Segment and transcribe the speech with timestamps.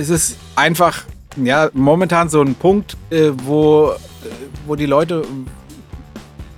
[0.00, 1.04] es ist einfach
[1.36, 3.96] ja, momentan so ein Punkt, äh, wo, äh,
[4.66, 5.24] wo die Leute,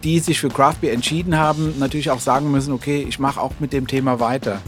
[0.05, 3.53] die sich für Craft Beer entschieden haben, natürlich auch sagen müssen, okay, ich mache auch
[3.59, 4.61] mit dem Thema weiter.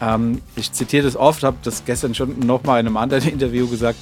[0.00, 3.98] Ähm, ich zitiere das oft, habe das gestern schon nochmal in einem anderen Interview gesagt.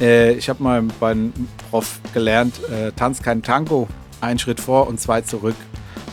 [0.00, 1.32] Äh, ich habe mal bei einem
[1.70, 3.88] Prof gelernt, äh, tanz kein Tango,
[4.20, 5.56] einen Schritt vor und zwei zurück.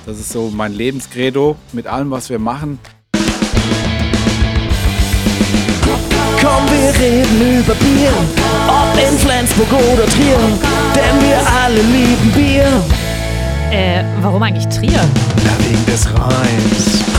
[0.06, 2.80] Das ist so mein Lebenskredo mit allem, was wir machen.
[6.44, 8.12] Komm, wir reden über Bier,
[8.68, 10.38] ob in Flensburg oder Trier,
[10.94, 12.66] denn wir alle lieben Bier.
[13.72, 14.92] Äh, warum eigentlich Trier?
[14.92, 17.13] Ja, wegen des Reims.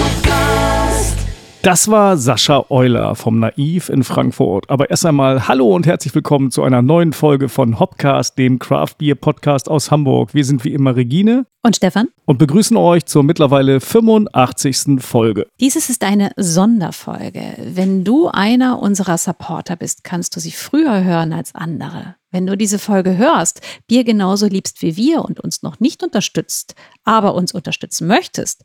[1.65, 4.69] Das war Sascha Euler vom Naiv in Frankfurt.
[4.69, 8.97] Aber erst einmal hallo und herzlich willkommen zu einer neuen Folge von Hopcast, dem Craft
[8.99, 10.35] Beer Podcast aus Hamburg.
[10.35, 12.09] Wir sind wie immer Regine Und Stefan?
[12.27, 15.01] und begrüßen euch zur mittlerweile 85.
[15.03, 15.47] Folge.
[15.59, 17.55] Dieses ist eine Sonderfolge.
[17.57, 22.17] Wenn du einer unserer Supporter bist, kannst du sie früher hören als andere.
[22.31, 26.75] Wenn du diese Folge hörst, Bier genauso liebst wie wir und uns noch nicht unterstützt,
[27.05, 28.65] aber uns unterstützen möchtest,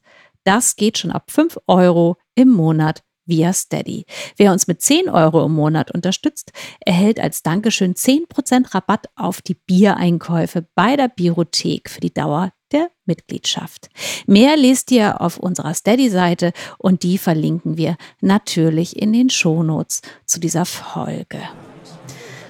[0.49, 4.05] das geht schon ab 5 Euro im Monat via Steady.
[4.35, 9.53] Wer uns mit 10 Euro im Monat unterstützt, erhält als Dankeschön 10% Rabatt auf die
[9.53, 13.89] Biereinkäufe bei der Biothek für die Dauer der Mitgliedschaft.
[14.25, 20.39] Mehr lest ihr auf unserer Steady-Seite und die verlinken wir natürlich in den Shownotes zu
[20.39, 21.41] dieser Folge.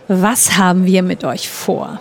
[0.07, 1.99] Was haben wir mit euch vor?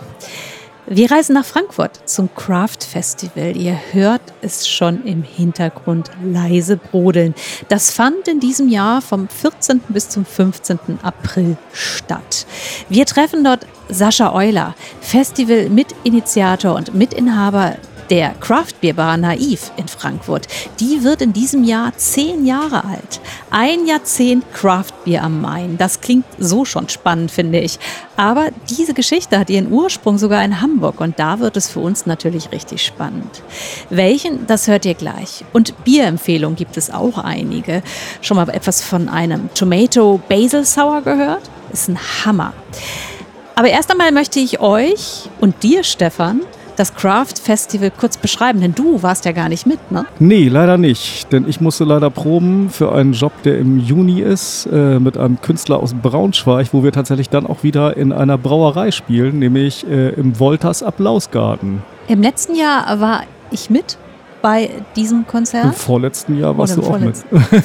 [0.91, 3.55] Wir reisen nach Frankfurt zum Craft Festival.
[3.55, 7.35] Ihr hört es schon im Hintergrund leise brodeln.
[7.67, 9.81] Das fand in diesem Jahr vom 14.
[9.89, 10.79] bis zum 15.
[11.03, 12.47] April statt.
[12.89, 17.75] Wir treffen dort Sascha Euler, Festival-Mitinitiator und Mitinhaber
[18.09, 20.47] der Craft Beer Bar Naiv in Frankfurt.
[20.79, 23.21] Die wird in diesem Jahr zehn Jahre alt.
[23.51, 25.77] Ein Jahrzehnt Craft Beer am Main.
[25.77, 27.79] Das klingt so schon spannend, finde ich.
[28.17, 32.05] Aber diese Geschichte hat ihren Ursprung sogar in Hamburg und da wird es für uns
[32.05, 33.41] natürlich richtig spannend.
[33.89, 35.45] Welchen, das hört ihr gleich.
[35.53, 37.83] Und Bierempfehlungen gibt es auch einige.
[38.21, 41.49] Schon mal etwas von einem Tomato Basil Sour gehört?
[41.71, 42.53] Ist ein Hammer.
[43.55, 46.41] Aber erst einmal möchte ich euch und dir, Stefan,
[46.79, 50.05] das Craft Festival kurz beschreiben, denn du warst ja gar nicht mit, ne?
[50.19, 54.65] Nee, leider nicht, denn ich musste leider proben für einen Job, der im Juni ist,
[54.71, 58.91] äh, mit einem Künstler aus Braunschweig, wo wir tatsächlich dann auch wieder in einer Brauerei
[58.91, 61.83] spielen, nämlich äh, im Wolters Applausgarten.
[62.07, 63.97] Im letzten Jahr war ich mit
[64.41, 65.65] bei diesem Konzert.
[65.65, 67.15] Im vorletzten Jahr warst du auch mit.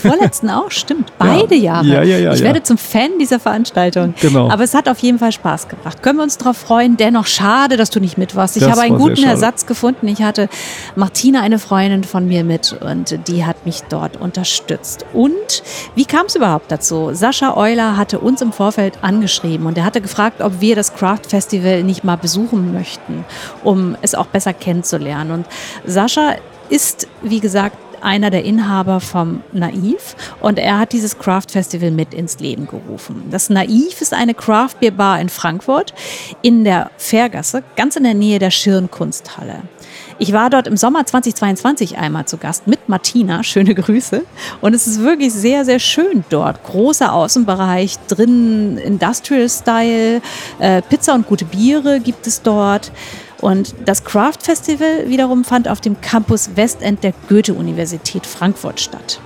[0.00, 1.12] vorletzten- auch, stimmt.
[1.18, 1.86] Beide Jahre.
[1.86, 2.46] Ja, ja, ja, ich ja.
[2.46, 4.14] werde zum Fan dieser Veranstaltung.
[4.20, 4.50] Genau.
[4.50, 6.02] Aber es hat auf jeden Fall Spaß gebracht.
[6.02, 6.96] Können wir uns darauf freuen?
[6.96, 8.56] Dennoch schade, dass du nicht mit warst.
[8.56, 9.24] Ich Das habe einen guten.
[9.24, 10.06] Ersatz gefunden.
[10.08, 10.48] Ich hatte
[10.96, 15.06] Martina, eine Freundin von mir, mit und die hat mich dort unterstützt.
[15.12, 15.62] Und
[15.94, 17.10] wie kam es überhaupt dazu?
[17.12, 21.20] Sascha Euler hatte uns im Vorfeld angeschrieben und er hatte gefragt, ob wir das Craft
[21.28, 23.24] Festival nicht mal besuchen möchten,
[23.62, 25.30] um es auch besser kennenzulernen.
[25.30, 25.46] Und
[25.86, 26.34] Sascha
[26.74, 32.12] ist, wie gesagt, einer der Inhaber vom Naiv und er hat dieses Craft Festival mit
[32.12, 33.28] ins Leben gerufen.
[33.30, 35.94] Das Naiv ist eine Craft Beer Bar in Frankfurt
[36.42, 39.62] in der Fährgasse, ganz in der Nähe der Schirnkunsthalle.
[40.18, 44.24] Ich war dort im Sommer 2022 einmal zu Gast mit Martina, schöne Grüße.
[44.60, 46.62] Und es ist wirklich sehr, sehr schön dort.
[46.64, 50.20] Großer Außenbereich, drin Industrial Style,
[50.58, 52.92] äh, Pizza und gute Biere gibt es dort.
[53.40, 59.20] Und das Craft Festival wiederum fand auf dem Campus Westend der Goethe-Universität Frankfurt statt.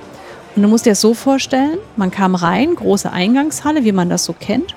[0.57, 4.25] Und du musst dir das so vorstellen, man kam rein, große Eingangshalle, wie man das
[4.25, 4.75] so kennt,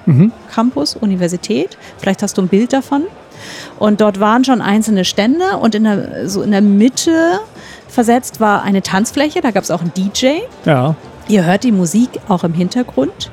[0.54, 3.04] Campus, Universität, vielleicht hast du ein Bild davon.
[3.80, 7.40] Und dort waren schon einzelne Stände und in der, so in der Mitte
[7.88, 10.42] versetzt war eine Tanzfläche, da gab es auch einen DJ.
[10.66, 10.96] Ja,
[11.32, 13.32] Ihr hört die Musik auch im Hintergrund.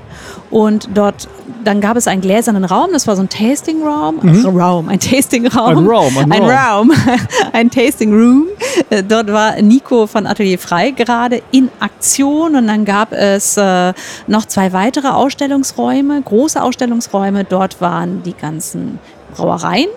[0.50, 1.26] Und dort,
[1.64, 4.20] dann gab es einen gläsernen Raum, das war so ein Tasting Raum.
[4.56, 5.78] Raum, ein Tasting Raum.
[5.78, 6.90] Ein Raum, ein ein Raum.
[6.90, 6.92] Raum.
[7.52, 8.46] ein Tasting Room.
[8.90, 13.92] Äh, Dort war Nico von Atelier Frei gerade in Aktion und dann gab es äh,
[14.28, 17.42] noch zwei weitere Ausstellungsräume, große Ausstellungsräume.
[17.42, 19.00] Dort waren die ganzen
[19.34, 19.88] Brauereien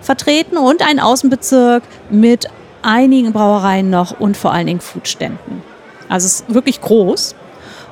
[0.00, 2.46] vertreten und ein Außenbezirk mit
[2.82, 5.62] einigen Brauereien noch und vor allen Dingen Foodständen.
[6.08, 7.34] Also es ist wirklich groß.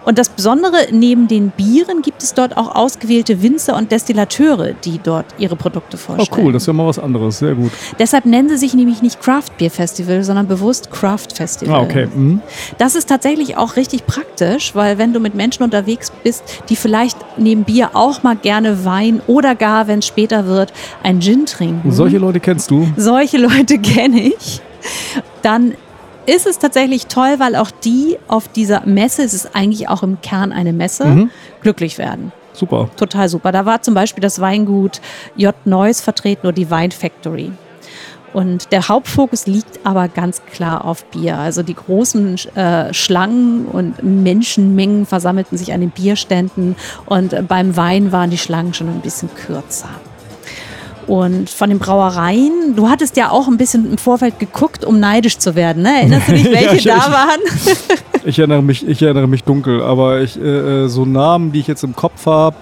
[0.07, 5.01] Und das Besondere, neben den Bieren gibt es dort auch ausgewählte Winzer und Destillateure, die
[5.03, 6.47] dort ihre Produkte oh vorstellen.
[6.47, 7.73] cool, das ist ja mal was anderes, sehr gut.
[7.99, 11.75] Deshalb nennen sie sich nämlich nicht Craft Beer Festival, sondern bewusst Craft Festival.
[11.75, 12.07] Ah, okay.
[12.07, 12.41] Mhm.
[12.79, 17.19] Das ist tatsächlich auch richtig praktisch, weil wenn du mit Menschen unterwegs bist, die vielleicht
[17.37, 20.73] neben Bier auch mal gerne Wein oder gar, wenn es später wird,
[21.03, 21.91] ein Gin trinken.
[21.91, 22.87] Solche Leute kennst du?
[22.97, 24.61] Solche Leute kenne ich.
[25.43, 25.75] Dann
[26.27, 30.21] ist es tatsächlich toll, weil auch die auf dieser Messe, es ist eigentlich auch im
[30.21, 31.29] Kern eine Messe,
[31.63, 32.33] glücklich werden.
[32.53, 32.89] super.
[32.97, 33.53] Total super.
[33.53, 35.01] Da war zum Beispiel das Weingut
[35.37, 35.55] J.
[35.65, 37.53] Neuss vertreten oder die Wine Factory.
[38.33, 41.39] Und der Hauptfokus liegt aber ganz klar auf Bier.
[41.39, 46.77] Also die großen äh, Schlangen und Menschenmengen versammelten sich an den Bierständen
[47.07, 49.89] und äh, beim Wein waren die Schlangen schon ein bisschen kürzer.
[51.07, 55.39] Und von den Brauereien, du hattest ja auch ein bisschen im Vorfeld geguckt, um neidisch
[55.39, 55.83] zu werden.
[55.85, 55.91] Ne?
[56.01, 57.41] Erinnerst du dich, welche Ja, ich- da ich- waren?
[58.29, 61.69] Ich erinnere mich, ich erinnere mich dunkel, aber ich, äh, äh, so Namen, die ich
[61.69, 62.57] jetzt im Kopf habe,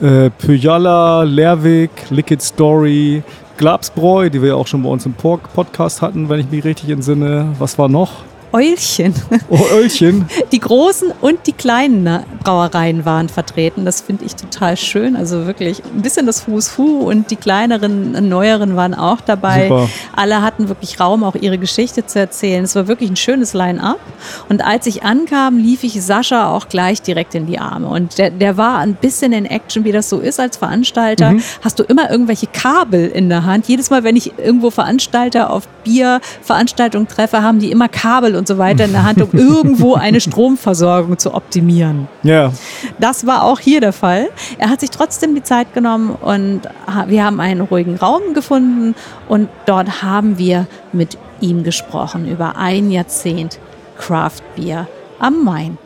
[0.00, 3.24] äh, Pyjala, Lerwick, Liquid Story,
[3.56, 6.62] Glabsbräu, die wir ja auch schon bei uns im Pork Podcast hatten, wenn ich mich
[6.62, 7.48] richtig entsinne.
[7.58, 8.22] Was war noch?
[8.52, 9.14] Eulchen.
[9.48, 10.26] Oh, Öllchen.
[10.52, 13.84] Die großen und die kleinen Brauereien waren vertreten.
[13.84, 15.14] Das finde ich total schön.
[15.14, 19.68] Also wirklich ein bisschen das Fuß-Fu und die kleineren, neueren waren auch dabei.
[19.68, 19.88] Super.
[20.16, 22.64] Alle hatten wirklich Raum, auch ihre Geschichte zu erzählen.
[22.64, 24.00] Es war wirklich ein schönes Line-up.
[24.48, 27.86] Und als ich ankam, lief ich Sascha auch gleich direkt in die Arme.
[27.86, 31.34] Und der, der war ein bisschen in Action, wie das so ist als Veranstalter.
[31.62, 33.68] Hast du immer irgendwelche Kabel in der Hand.
[33.68, 38.56] Jedes Mal, wenn ich irgendwo Veranstalter auf Bierveranstaltungen treffe, haben die immer Kabel und so
[38.56, 42.08] weiter in der Hand, um irgendwo eine Stromversorgung zu optimieren.
[42.22, 42.52] Ja,
[42.98, 44.30] Das war auch hier der Fall.
[44.58, 46.62] Er hat sich trotzdem die Zeit genommen und
[47.06, 48.94] wir haben einen ruhigen Raum gefunden
[49.28, 53.60] und dort haben wir mit ihm gesprochen über ein Jahrzehnt
[53.98, 54.88] Craft Beer
[55.18, 55.76] am Main.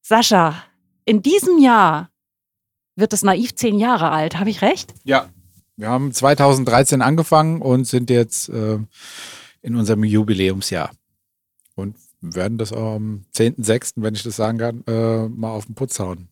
[0.00, 0.54] Sascha,
[1.04, 2.08] in diesem Jahr
[2.96, 4.94] wird es naiv zehn Jahre alt, habe ich recht?
[5.04, 5.26] Ja.
[5.76, 8.78] Wir haben 2013 angefangen und sind jetzt äh,
[9.62, 10.90] in unserem Jubiläumsjahr.
[11.80, 15.74] Und werden das auch am 10.06., wenn ich das sagen kann, äh, mal auf den
[15.74, 16.28] Putz hauen.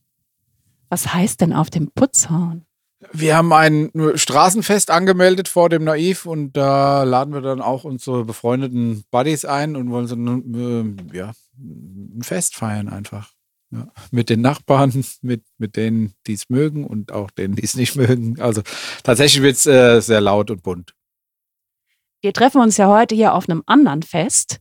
[0.89, 2.65] Was heißt denn auf dem Putzhorn?
[3.12, 8.25] Wir haben ein Straßenfest angemeldet vor dem Naiv und da laden wir dann auch unsere
[8.25, 13.33] befreundeten Buddies ein und wollen so ein, äh, ja, ein Fest feiern einfach.
[13.71, 13.87] Ja.
[14.11, 17.95] Mit den Nachbarn, mit, mit denen, die es mögen und auch denen, die es nicht
[17.97, 18.41] mögen.
[18.41, 18.62] Also
[19.05, 20.95] tatsächlich wird es äh, sehr laut und bunt.
[22.21, 24.59] Wir treffen uns ja heute hier auf einem anderen Fest.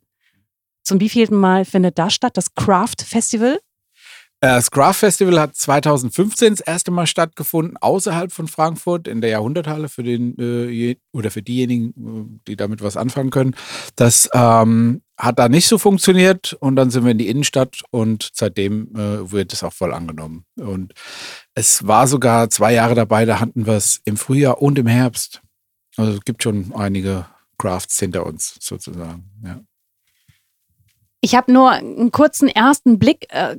[0.87, 2.37] Zum wievielten Mal findet das statt?
[2.37, 3.59] Das Craft Festival?
[4.39, 9.31] Äh, Das Craft Festival hat 2015 das erste Mal stattgefunden, außerhalb von Frankfurt in der
[9.31, 13.53] Jahrhunderthalle für den äh, oder für diejenigen, äh, die damit was anfangen können.
[13.97, 18.29] Das ähm, hat da nicht so funktioniert und dann sind wir in die Innenstadt und
[18.33, 20.45] seitdem äh, wird es auch voll angenommen.
[20.57, 20.93] Und
[21.53, 25.41] es war sogar zwei Jahre dabei, da hatten wir es im Frühjahr und im Herbst.
[25.97, 27.25] Also es gibt schon einige
[27.57, 29.29] Crafts hinter uns sozusagen.
[29.43, 29.59] Ja.
[31.21, 33.57] Ich habe nur einen kurzen ersten Blick äh,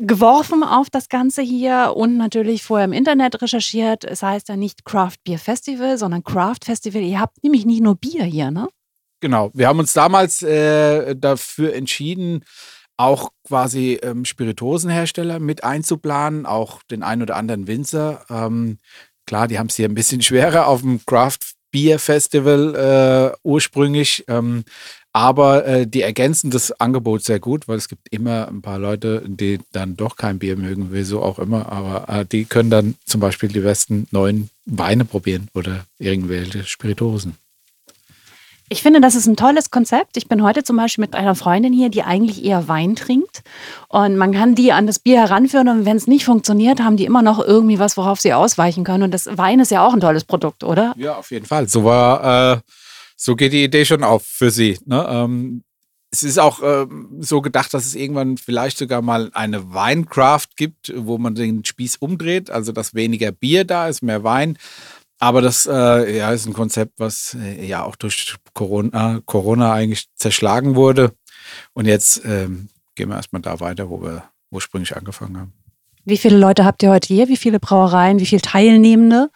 [0.00, 4.04] geworfen auf das Ganze hier und natürlich vorher im Internet recherchiert.
[4.04, 7.02] Es heißt ja nicht Craft Beer Festival, sondern Craft Festival.
[7.02, 8.68] Ihr habt nämlich nicht nur Bier hier, ne?
[9.20, 9.50] Genau.
[9.54, 12.44] Wir haben uns damals äh, dafür entschieden,
[12.96, 18.24] auch quasi ähm, Spirituosenhersteller mit einzuplanen, auch den ein oder anderen Winzer.
[18.30, 18.78] Ähm,
[19.26, 21.38] klar, die haben es hier ein bisschen schwerer auf dem Craft
[21.70, 24.24] Beer Festival äh, ursprünglich.
[24.28, 24.64] Ähm,
[25.14, 29.22] aber äh, die ergänzen das Angebot sehr gut, weil es gibt immer ein paar Leute,
[29.24, 31.70] die dann doch kein Bier mögen, wieso auch immer.
[31.70, 37.36] Aber äh, die können dann zum Beispiel die besten neuen Weine probieren oder irgendwelche Spirituosen.
[38.68, 40.16] Ich finde, das ist ein tolles Konzept.
[40.16, 43.44] Ich bin heute zum Beispiel mit einer Freundin hier, die eigentlich eher Wein trinkt.
[43.86, 47.04] Und man kann die an das Bier heranführen und wenn es nicht funktioniert, haben die
[47.04, 49.04] immer noch irgendwie was, worauf sie ausweichen können.
[49.04, 50.92] Und das Wein ist ja auch ein tolles Produkt, oder?
[50.96, 51.68] Ja, auf jeden Fall.
[51.68, 52.60] So war, äh,
[53.16, 54.78] so geht die Idee schon auf für sie.
[54.84, 55.06] Ne?
[55.08, 55.62] Ähm,
[56.10, 60.92] es ist auch ähm, so gedacht, dass es irgendwann vielleicht sogar mal eine Weincraft gibt,
[60.96, 64.56] wo man den Spieß umdreht, also dass weniger Bier da ist, mehr Wein.
[65.18, 70.06] Aber das äh, ja, ist ein Konzept, was äh, ja auch durch Corona, Corona eigentlich
[70.14, 71.12] zerschlagen wurde.
[71.72, 75.52] Und jetzt ähm, gehen wir erstmal da weiter, wo wir ursprünglich angefangen haben.
[76.04, 77.28] Wie viele Leute habt ihr heute hier?
[77.28, 78.20] Wie viele Brauereien?
[78.20, 79.30] Wie viele Teilnehmende?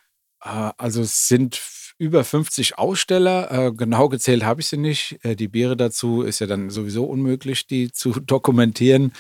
[0.44, 1.56] Äh, Also es sind
[1.99, 3.50] über 50 Aussteller.
[3.50, 5.19] Äh, Genau gezählt habe ich sie nicht.
[5.25, 9.12] Äh, Die Biere dazu ist ja dann sowieso unmöglich, die zu dokumentieren.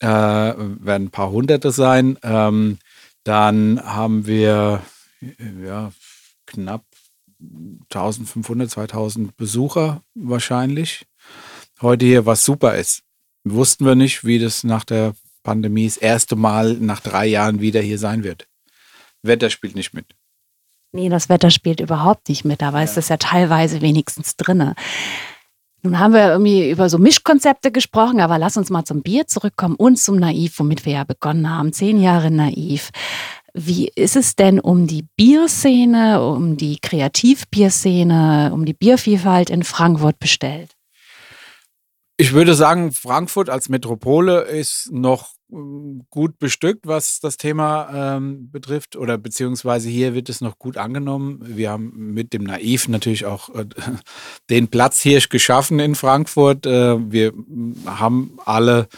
[0.00, 2.18] Äh, werden ein paar Hunderte sein.
[2.22, 2.78] Ähm,
[3.24, 4.82] Dann haben wir
[5.64, 5.92] ja,
[6.46, 6.84] knapp
[7.92, 11.06] 1500, 2000 Besucher wahrscheinlich.
[11.80, 13.02] Heute hier, was super ist.
[13.44, 17.80] Wussten wir nicht, wie das nach der Pandemie das erste Mal nach drei Jahren wieder
[17.80, 18.48] hier sein wird.
[19.22, 20.06] Wetter spielt nicht mit.
[20.96, 24.74] Nee, das Wetter spielt überhaupt nicht mit, aber es ist ja teilweise wenigstens drinne.
[25.82, 29.74] Nun haben wir irgendwie über so Mischkonzepte gesprochen, aber lass uns mal zum Bier zurückkommen
[29.76, 31.74] und zum Naiv, womit wir ja begonnen haben.
[31.74, 32.88] Zehn Jahre Naiv.
[33.52, 40.18] Wie ist es denn um die Bierszene, um die Kreativbierszene, um die Biervielfalt in Frankfurt
[40.18, 40.70] bestellt?
[42.16, 48.96] Ich würde sagen, Frankfurt als Metropole ist noch gut bestückt, was das Thema ähm, betrifft,
[48.96, 51.40] oder beziehungsweise hier wird es noch gut angenommen.
[51.42, 53.66] Wir haben mit dem Naiv natürlich auch äh,
[54.50, 56.66] den Platzhirsch geschaffen in Frankfurt.
[56.66, 57.32] Äh, wir
[57.86, 58.88] haben alle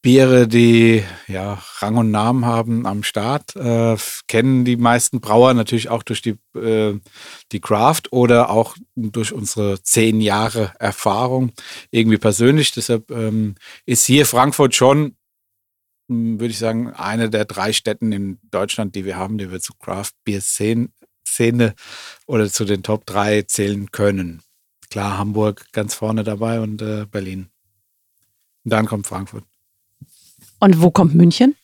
[0.00, 3.96] Biere, die ja Rang und Namen haben am Start, äh,
[4.28, 7.00] kennen die meisten Brauer natürlich auch durch die, äh,
[7.50, 11.50] die Craft oder auch durch unsere zehn Jahre Erfahrung
[11.90, 12.70] irgendwie persönlich.
[12.70, 15.16] Deshalb ähm, ist hier Frankfurt schon
[16.08, 19.78] würde ich sagen, eine der drei Städten in Deutschland, die wir haben, die wir zur
[19.78, 21.74] Craft Beer Szene
[22.26, 24.42] oder zu den Top 3 zählen können.
[24.90, 27.50] Klar, Hamburg ganz vorne dabei und äh, Berlin.
[28.64, 29.44] Und dann kommt Frankfurt.
[30.60, 31.54] Und wo kommt München?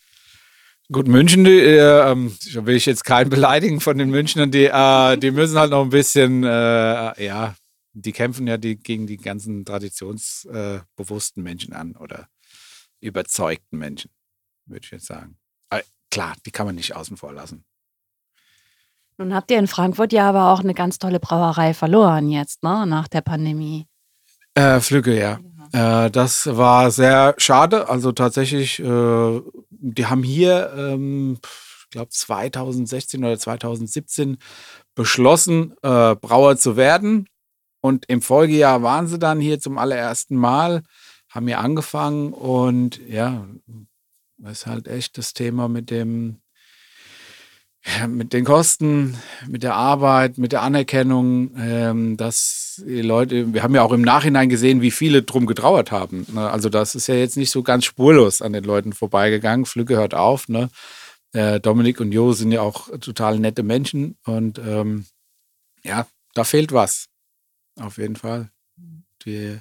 [0.92, 5.16] Gut, München, die, äh, ähm, will ich jetzt keinen beleidigen von den Münchnern, die, äh,
[5.16, 7.56] die müssen halt noch ein bisschen, äh, ja,
[7.94, 12.28] die kämpfen ja die, gegen die ganzen traditionsbewussten Menschen an oder
[13.00, 14.10] überzeugten Menschen
[14.66, 15.37] würde ich jetzt sagen.
[15.71, 17.64] Aber klar, die kann man nicht außen vor lassen.
[19.16, 22.85] Nun habt ihr in Frankfurt ja aber auch eine ganz tolle Brauerei verloren jetzt, ne,
[22.87, 23.87] nach der Pandemie.
[24.54, 25.38] Äh, Flügge, ja.
[25.73, 26.06] ja.
[26.06, 27.88] Äh, das war sehr schade.
[27.88, 29.40] Also tatsächlich, äh,
[29.71, 34.38] die haben hier, ähm, ich glaube 2016 oder 2017
[34.97, 37.28] beschlossen, äh, Brauer zu werden.
[37.80, 40.83] Und im Folgejahr waren sie dann hier zum allerersten Mal,
[41.28, 43.47] haben hier angefangen und ja,
[44.44, 46.40] das ist halt echt das Thema mit dem,
[48.08, 49.16] mit den Kosten,
[49.48, 54.02] mit der Arbeit, mit der Anerkennung, ähm, dass die Leute, wir haben ja auch im
[54.02, 56.26] Nachhinein gesehen, wie viele drum getrauert haben.
[56.32, 56.50] Ne?
[56.50, 59.66] Also das ist ja jetzt nicht so ganz spurlos an den Leuten vorbeigegangen.
[59.66, 60.48] Flügge hört auf.
[60.48, 60.70] Ne?
[61.32, 65.06] Äh, Dominik und Jo sind ja auch total nette Menschen und ähm,
[65.82, 67.06] ja, da fehlt was.
[67.80, 68.50] Auf jeden Fall.
[69.24, 69.58] Die,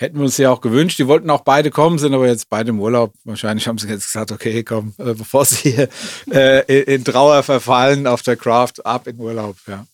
[0.00, 0.98] Hätten wir uns ja auch gewünscht.
[1.00, 3.12] Die wollten auch beide kommen, sind aber jetzt beide im Urlaub.
[3.24, 5.88] Wahrscheinlich haben sie jetzt gesagt, okay, komm, äh, bevor sie hier
[6.30, 9.86] äh, in, Trauer verfallen auf der Craft, ab in Urlaub, ja.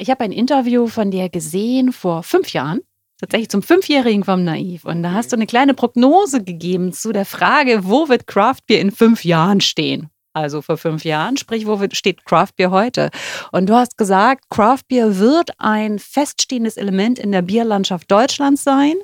[0.00, 2.80] Ich habe ein Interview von dir gesehen vor fünf Jahren,
[3.20, 4.84] tatsächlich zum Fünfjährigen vom Naiv.
[4.84, 8.80] Und da hast du eine kleine Prognose gegeben zu der Frage, wo wird Craft Beer
[8.80, 10.08] in fünf Jahren stehen?
[10.32, 11.36] Also vor fünf Jahren.
[11.36, 13.10] Sprich, wo steht Craft Beer heute?
[13.52, 18.94] Und du hast gesagt, Craft Beer wird ein feststehendes Element in der Bierlandschaft Deutschlands sein.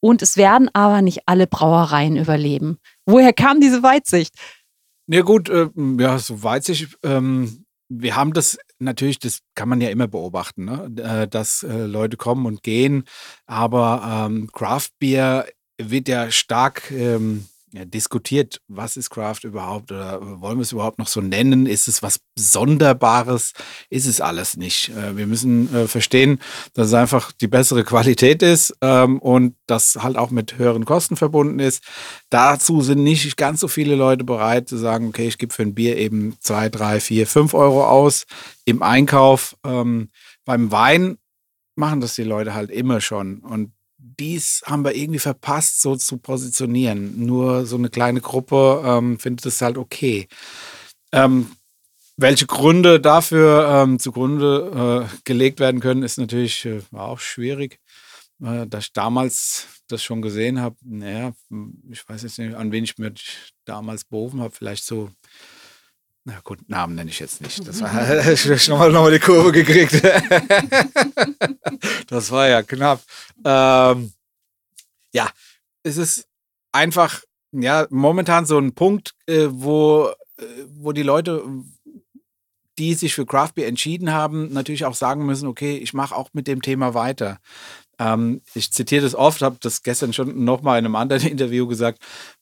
[0.00, 2.78] Und es werden aber nicht alle Brauereien überleben.
[3.06, 4.34] Woher kam diese Weitsicht?
[5.08, 6.98] Ja gut, äh, ja, so Weitsicht.
[7.02, 10.92] Ähm, wir haben das natürlich, das kann man ja immer beobachten, ne?
[11.02, 13.04] Äh, dass äh, Leute kommen und gehen.
[13.46, 15.46] Aber ähm, Craft Beer
[15.80, 20.98] wird ja stark ähm, ja, diskutiert, was ist Craft überhaupt oder wollen wir es überhaupt
[20.98, 21.66] noch so nennen?
[21.66, 23.52] Ist es was Sonderbares?
[23.90, 24.88] Ist es alles nicht.
[24.90, 26.40] Äh, wir müssen äh, verstehen,
[26.72, 31.16] dass es einfach die bessere Qualität ist ähm, und das halt auch mit höheren Kosten
[31.16, 31.84] verbunden ist.
[32.30, 35.74] Dazu sind nicht ganz so viele Leute bereit zu sagen, okay, ich gebe für ein
[35.74, 38.26] Bier eben zwei, drei, vier, fünf Euro aus
[38.64, 39.56] im Einkauf.
[39.64, 40.10] Ähm,
[40.44, 41.18] beim Wein
[41.76, 43.38] machen das die Leute halt immer schon.
[43.38, 43.72] Und
[44.18, 47.24] dies haben wir irgendwie verpasst, so zu positionieren.
[47.24, 50.28] Nur so eine kleine Gruppe ähm, findet es halt okay.
[51.12, 51.50] Ähm,
[52.16, 57.80] welche Gründe dafür ähm, zugrunde äh, gelegt werden können, ist natürlich äh, auch schwierig.
[58.42, 61.32] Äh, dass ich damals das schon gesehen habe, naja,
[61.90, 65.10] ich weiß jetzt nicht, an wen ich mich damals berufen habe, vielleicht so
[66.28, 67.66] na gut, Namen nenne ich jetzt nicht.
[67.66, 69.94] Das war schon mal nochmal die Kurve gekriegt.
[72.08, 73.00] das war ja knapp.
[73.44, 74.12] Ähm,
[75.14, 75.30] ja,
[75.82, 76.28] es ist
[76.70, 80.44] einfach ja momentan so ein Punkt, äh, wo, äh,
[80.74, 81.42] wo die Leute,
[82.76, 86.28] die sich für Craft Beer entschieden haben, natürlich auch sagen müssen, okay, ich mache auch
[86.34, 87.38] mit dem Thema weiter.
[87.98, 92.00] Ähm, ich zitiere das oft, habe das gestern schon nochmal in einem anderen Interview gesagt.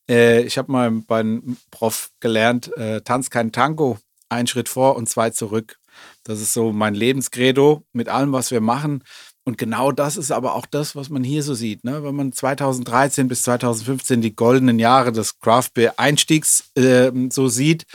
[0.09, 3.99] Äh, ich habe mal bei einem Prof gelernt, äh, tanz kein Tango,
[4.29, 5.79] ein Schritt vor und zwei zurück.
[6.25, 9.03] Das ist so mein Lebenskredo mit allem, was wir machen.
[9.45, 11.85] Und genau das ist aber auch das, was man hier so sieht.
[11.85, 12.03] Ne?
[12.03, 17.87] Wenn man 2013 bis 2015 die goldenen Jahre des Craft Beer Einstiegs äh, so sieht,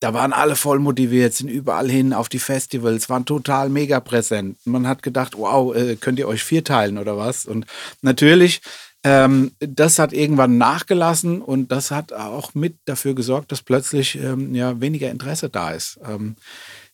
[0.00, 4.58] da waren alle voll motiviert, sind überall hin auf die Festivals, waren total mega präsent.
[4.64, 7.46] Man hat gedacht, wow, äh, könnt ihr euch vierteilen oder was?
[7.46, 7.66] Und
[8.02, 8.60] natürlich,
[9.04, 14.54] ähm, das hat irgendwann nachgelassen und das hat auch mit dafür gesorgt, dass plötzlich ähm,
[14.54, 15.98] ja, weniger Interesse da ist.
[16.04, 16.36] Ähm,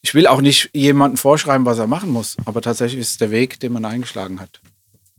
[0.01, 3.31] ich will auch nicht jemandem vorschreiben, was er machen muss, aber tatsächlich ist es der
[3.31, 4.61] Weg, den man eingeschlagen hat.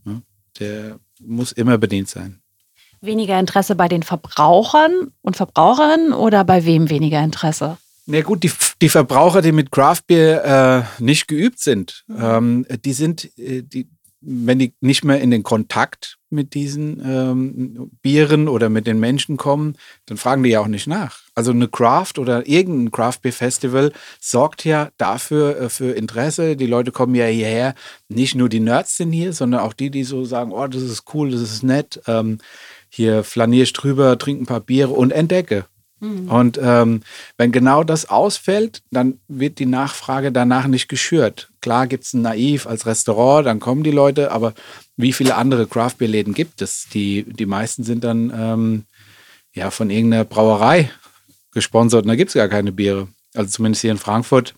[0.04, 0.20] Ja,
[0.58, 2.40] der muss immer bedient sein.
[3.00, 7.78] Weniger Interesse bei den Verbrauchern und Verbraucherinnen oder bei wem weniger Interesse?
[8.06, 8.50] Na gut, die,
[8.82, 12.16] die Verbraucher, die mit Craft Beer äh, nicht geübt sind, mhm.
[12.20, 13.88] ähm, die sind, äh, die,
[14.20, 19.36] wenn die nicht mehr in den Kontakt mit diesen ähm, Bieren oder mit den Menschen
[19.36, 21.20] kommen, dann fragen die ja auch nicht nach.
[21.34, 26.56] Also eine Craft oder irgendein Craft Beer Festival sorgt ja dafür äh, für Interesse.
[26.56, 27.74] Die Leute kommen ja hierher.
[28.08, 31.04] Nicht nur die Nerds sind hier, sondern auch die, die so sagen, oh, das ist
[31.14, 32.00] cool, das ist nett.
[32.06, 32.38] Ähm,
[32.90, 35.66] hier flaniere ich drüber, trinke ein paar Biere und entdecke.
[36.00, 36.30] Mhm.
[36.30, 37.02] Und ähm,
[37.36, 41.50] wenn genau das ausfällt, dann wird die Nachfrage danach nicht geschürt.
[41.60, 44.54] Klar gibt es ein Naiv als Restaurant, dann kommen die Leute, aber
[44.96, 46.88] wie viele andere Craft Beer Läden gibt es?
[46.92, 48.84] Die, die meisten sind dann ähm,
[49.54, 50.90] ja von irgendeiner Brauerei
[51.52, 53.08] gesponsert und da gibt es gar keine Biere.
[53.34, 54.54] Also zumindest hier in Frankfurt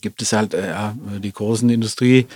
[0.00, 0.74] gibt es halt äh,
[1.20, 2.26] die großen Industrie.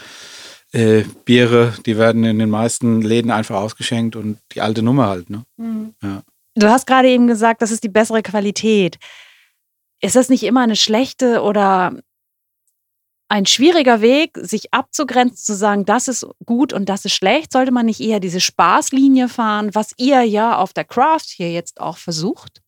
[0.72, 5.28] Äh, Biere, die werden in den meisten Läden einfach ausgeschenkt und die alte Nummer halt.
[5.28, 5.44] Ne?
[5.56, 5.94] Mhm.
[6.02, 6.22] Ja.
[6.54, 8.98] Du hast gerade eben gesagt, das ist die bessere Qualität.
[10.00, 12.00] Ist das nicht immer eine schlechte oder
[13.28, 17.52] ein schwieriger Weg, sich abzugrenzen, zu sagen, das ist gut und das ist schlecht?
[17.52, 21.80] Sollte man nicht eher diese Spaßlinie fahren, was ihr ja auf der Craft hier jetzt
[21.80, 22.60] auch versucht?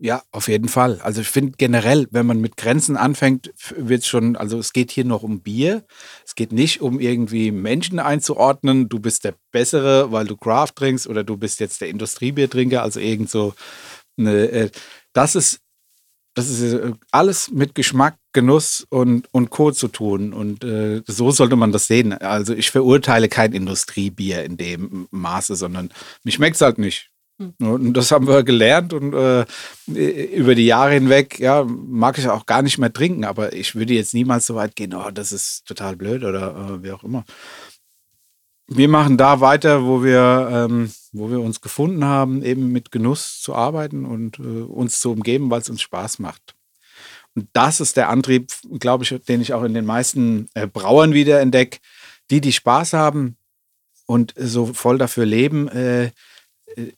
[0.00, 1.00] Ja, auf jeden Fall.
[1.02, 4.92] Also ich finde generell, wenn man mit Grenzen anfängt, wird es schon, also es geht
[4.92, 5.84] hier noch um Bier.
[6.24, 11.08] Es geht nicht um irgendwie Menschen einzuordnen, du bist der Bessere, weil du Craft trinkst
[11.08, 13.54] oder du bist jetzt der Industriebiertrinker, also irgend so
[14.16, 14.70] eine, äh,
[15.14, 15.60] das ist,
[16.34, 19.72] das ist äh, alles mit Geschmack, Genuss und, und Co.
[19.72, 20.32] zu tun.
[20.32, 22.12] Und äh, so sollte man das sehen.
[22.12, 25.90] Also ich verurteile kein Industriebier in dem Maße, sondern
[26.22, 27.10] mich schmeckt es halt nicht.
[27.38, 27.54] Hm.
[27.58, 29.44] Und das haben wir gelernt und äh,
[29.86, 33.94] über die Jahre hinweg, ja, mag ich auch gar nicht mehr trinken, aber ich würde
[33.94, 37.24] jetzt niemals so weit gehen, oh, das ist total blöd oder äh, wie auch immer.
[38.66, 43.40] Wir machen da weiter, wo wir, ähm, wo wir uns gefunden haben, eben mit Genuss
[43.40, 46.54] zu arbeiten und äh, uns zu umgeben, weil es uns Spaß macht.
[47.34, 51.14] Und das ist der Antrieb, glaube ich, den ich auch in den meisten äh, Brauern
[51.14, 51.78] wieder entdecke,
[52.30, 53.36] die, die Spaß haben
[54.06, 56.06] und so voll dafür leben, äh,
[56.74, 56.92] äh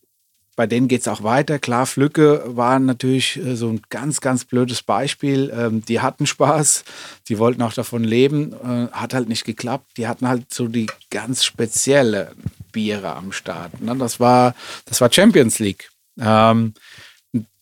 [0.60, 1.58] bei denen geht es auch weiter.
[1.58, 5.50] Klar, Flücke waren natürlich äh, so ein ganz, ganz blödes Beispiel.
[5.56, 6.84] Ähm, die hatten Spaß,
[7.30, 9.92] die wollten auch davon leben, äh, hat halt nicht geklappt.
[9.96, 12.32] Die hatten halt so die ganz spezielle
[12.72, 13.80] Biere am Start.
[13.80, 13.96] Ne?
[13.96, 15.88] Das, war, das war Champions League.
[16.20, 16.74] Ähm,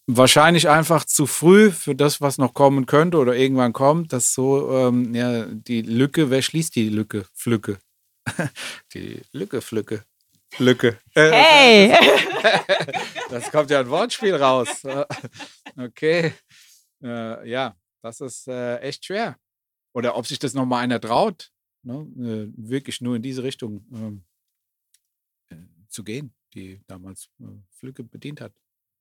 [0.08, 4.72] wahrscheinlich einfach zu früh für das, was noch kommen könnte oder irgendwann kommt, dass so
[4.72, 7.26] ähm, ja, die Lücke, wer schließt die Lücke?
[7.32, 7.78] Flücke.
[8.92, 10.02] die Lücke, Flücke.
[10.56, 10.98] Lücke.
[11.14, 11.92] Äh, hey!
[13.30, 14.82] Das kommt ja ein Wortspiel raus.
[15.76, 16.32] Okay.
[17.02, 19.38] Äh, ja, das ist äh, echt schwer.
[19.92, 21.52] Oder ob sich das nochmal einer traut,
[21.84, 22.50] ne?
[22.56, 24.24] wirklich nur in diese Richtung ähm,
[25.50, 25.56] äh,
[25.88, 27.28] zu gehen, die damals
[27.70, 28.52] Flücke bedient hat.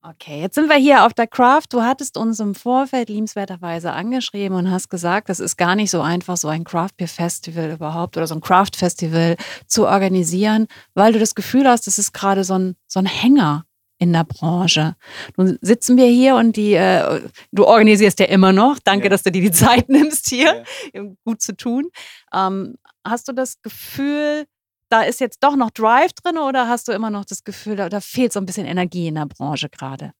[0.04, 1.66] Okay, jetzt sind wir hier auf der Craft.
[1.70, 6.02] Du hattest uns im Vorfeld liebenswerterweise angeschrieben und hast gesagt, das ist gar nicht so
[6.02, 11.14] einfach, so ein Craft Beer Festival überhaupt oder so ein Craft Festival zu organisieren, weil
[11.14, 13.66] du das Gefühl hast, das ist gerade so ein, so ein Hänger
[13.98, 14.96] in der Branche.
[15.36, 18.78] Nun sitzen wir hier und die, äh, du organisierst ja immer noch.
[18.84, 19.10] Danke, ja.
[19.10, 21.04] dass du dir die Zeit nimmst hier, ja.
[21.26, 21.90] gut zu tun.
[22.34, 24.46] Ähm, hast du das Gefühl,
[24.90, 27.90] da ist jetzt doch noch Drive drin oder hast du immer noch das Gefühl, da,
[27.90, 30.14] da fehlt so ein bisschen Energie in der Branche gerade?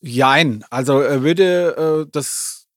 [0.00, 2.68] Jein, also äh, würde äh, das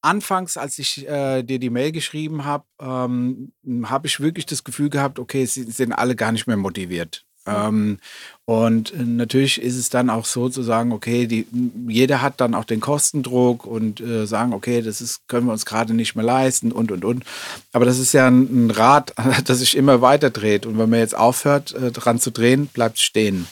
[0.00, 3.52] anfangs, als ich äh, dir die Mail geschrieben habe, ähm,
[3.84, 7.24] habe ich wirklich das Gefühl gehabt, okay, sie sind alle gar nicht mehr motiviert.
[7.46, 7.98] Ähm,
[8.44, 11.46] und äh, natürlich ist es dann auch so zu sagen, okay, die,
[11.88, 15.66] jeder hat dann auch den Kostendruck und äh, sagen, okay, das ist, können wir uns
[15.66, 17.24] gerade nicht mehr leisten und und und.
[17.72, 20.66] Aber das ist ja ein, ein Rad, das sich immer weiter dreht.
[20.66, 23.46] Und wenn man jetzt aufhört, äh, dran zu drehen, bleibt es stehen.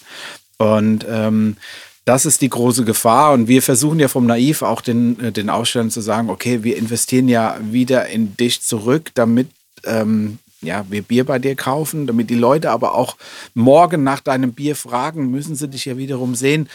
[0.58, 1.56] Und ähm,
[2.04, 3.32] das ist die große Gefahr.
[3.32, 6.76] Und wir versuchen ja vom Naiv auch den, äh, den Ausstellern zu sagen, okay, wir
[6.76, 9.48] investieren ja wieder in dich zurück, damit
[9.84, 13.16] ähm, ja, wir Bier bei dir kaufen, damit die Leute aber auch
[13.54, 16.68] morgen nach deinem Bier fragen, müssen sie dich ja wiederum sehen.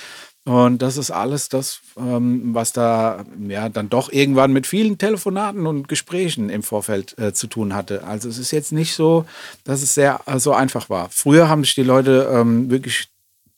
[0.47, 5.65] Und das ist alles das, ähm, was da ja dann doch irgendwann mit vielen Telefonaten
[5.65, 8.03] und Gesprächen im Vorfeld äh, zu tun hatte.
[8.03, 9.25] Also es ist jetzt nicht so,
[9.63, 11.09] dass es sehr äh, so einfach war.
[11.09, 13.07] Früher haben sich die Leute ähm, wirklich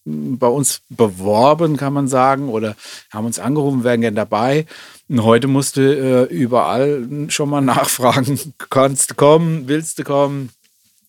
[0.06, 2.78] bei uns beworben, kann man sagen, oder
[3.12, 4.66] haben uns angerufen, wären gerne dabei.
[5.10, 10.50] Und heute musst du äh, überall schon mal nachfragen, kannst du kommen, willst du kommen?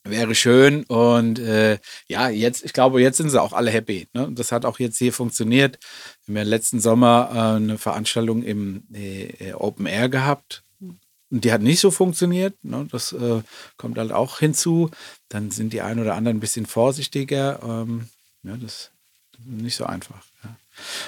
[0.04, 0.84] Wäre schön.
[0.84, 4.08] Und äh, ja, jetzt, ich glaube, jetzt sind sie auch alle happy.
[4.14, 4.30] Ne?
[4.32, 5.78] Das hat auch jetzt hier funktioniert.
[6.24, 10.62] Wir haben ja letzten Sommer äh, eine Veranstaltung im äh, Open Air gehabt.
[11.30, 12.54] Und die hat nicht so funktioniert.
[12.64, 12.88] Ne?
[12.90, 13.42] Das äh,
[13.76, 14.90] kommt halt auch hinzu.
[15.28, 17.61] Dann sind die ein oder anderen ein bisschen vorsichtiger.
[17.62, 18.08] Ähm,
[18.44, 18.90] ja, das
[19.38, 20.24] ist nicht so einfach.
[20.42, 20.56] Ja.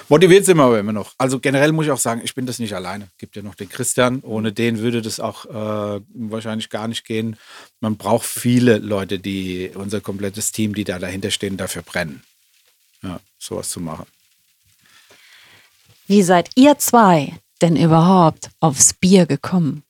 [0.09, 1.13] Motiviert sind wir aber immer noch.
[1.17, 3.05] Also generell muss ich auch sagen, ich bin das nicht alleine.
[3.05, 4.21] Es gibt ja noch den Christian.
[4.21, 7.37] Ohne den würde das auch äh, wahrscheinlich gar nicht gehen.
[7.79, 12.23] Man braucht viele Leute, die, unser komplettes Team, die da dahinter stehen, dafür brennen.
[13.03, 14.05] Ja, sowas zu machen.
[16.07, 19.83] Wie seid ihr zwei denn überhaupt aufs Bier gekommen?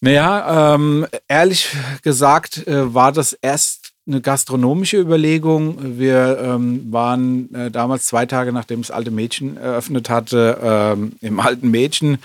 [0.00, 1.68] Naja, ähm, ehrlich
[2.02, 5.98] gesagt äh, war das erst eine gastronomische Überlegung.
[5.98, 11.40] Wir ähm, waren äh, damals zwei Tage nachdem das alte Mädchen eröffnet hatte, ähm, im
[11.40, 12.18] alten Mädchen.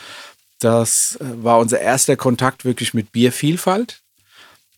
[0.60, 4.02] Das äh, war unser erster Kontakt wirklich mit Biervielfalt.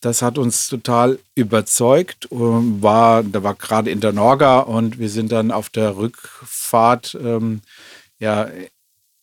[0.01, 2.27] Das hat uns total überzeugt.
[2.29, 7.61] War, da war gerade in der Norga und wir sind dann auf der Rückfahrt ähm,
[8.19, 8.47] ja,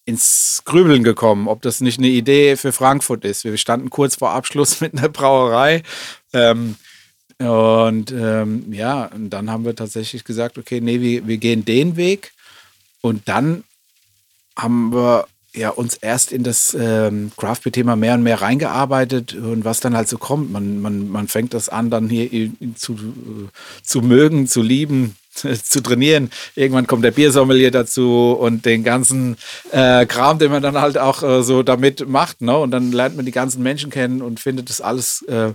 [0.05, 3.45] ins Grübeln gekommen, ob das nicht eine Idee für Frankfurt ist.
[3.45, 5.83] Wir standen kurz vor Abschluss mit einer Brauerei.
[6.33, 6.77] Ähm,
[7.38, 11.97] und ähm, ja, und dann haben wir tatsächlich gesagt, okay, nee, wir, wir gehen den
[11.97, 12.33] Weg.
[13.01, 13.64] Und dann
[14.57, 19.81] haben wir ja uns erst in das ähm, Craft-Thema mehr und mehr reingearbeitet und was
[19.81, 20.51] dann halt so kommt.
[20.51, 22.99] Man, man, man fängt das an, dann hier zu,
[23.83, 26.31] zu mögen, zu lieben, zu trainieren.
[26.55, 29.37] Irgendwann kommt der Biersommelier dazu und den ganzen
[29.70, 32.40] äh, Kram, den man dann halt auch äh, so damit macht.
[32.40, 32.57] Ne?
[32.57, 35.53] Und dann lernt man die ganzen Menschen kennen und findet das alles äh,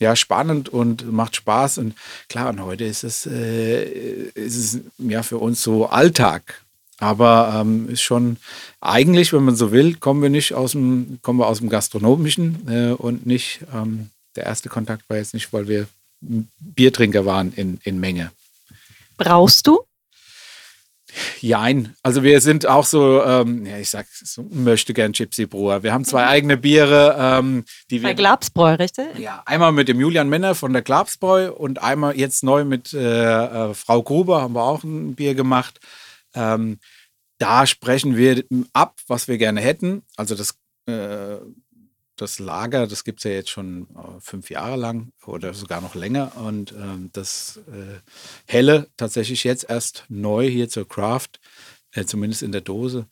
[0.00, 1.78] ja, spannend und macht Spaß.
[1.78, 1.94] Und
[2.28, 3.84] klar, und heute ist es, äh,
[4.34, 6.62] ist es ja für uns so Alltag.
[6.98, 8.36] Aber ähm, ist schon
[8.80, 12.68] eigentlich, wenn man so will, kommen wir nicht aus dem, kommen wir aus dem Gastronomischen
[12.68, 15.86] äh, und nicht, ähm, der erste Kontakt war jetzt nicht, weil wir
[16.20, 18.32] Biertrinker waren in, in Menge.
[19.16, 19.80] Brauchst du?
[21.40, 21.94] Jein.
[22.02, 25.82] Also wir sind auch so, ähm, ja, ich sag, so, möchte gern Gypsy Brewer.
[25.82, 28.08] Wir haben zwei eigene Biere, ähm, die wir.
[28.08, 29.18] Bei Glabsbräu, richtig?
[29.18, 33.70] Ja, einmal mit dem Julian Männer von der Glabsbräu und einmal jetzt neu mit äh,
[33.70, 35.80] äh, Frau Gruber haben wir auch ein Bier gemacht.
[36.34, 36.78] Ähm,
[37.38, 40.02] da sprechen wir ab, was wir gerne hätten.
[40.16, 40.54] Also das
[40.86, 41.36] äh,
[42.20, 45.94] das Lager, das gibt es ja jetzt schon äh, fünf Jahre lang oder sogar noch
[45.94, 46.32] länger.
[46.36, 47.98] Und ähm, das äh,
[48.46, 51.40] Helle tatsächlich jetzt erst neu hier zur Craft,
[51.92, 53.06] äh, zumindest in der Dose.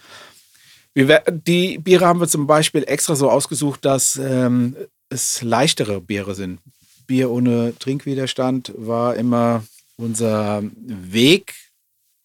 [0.94, 4.76] Wir, die Biere haben wir zum Beispiel extra so ausgesucht, dass ähm,
[5.08, 6.60] es leichtere Biere sind.
[7.06, 9.64] Bier ohne Trinkwiderstand war immer
[9.96, 11.54] unser Weg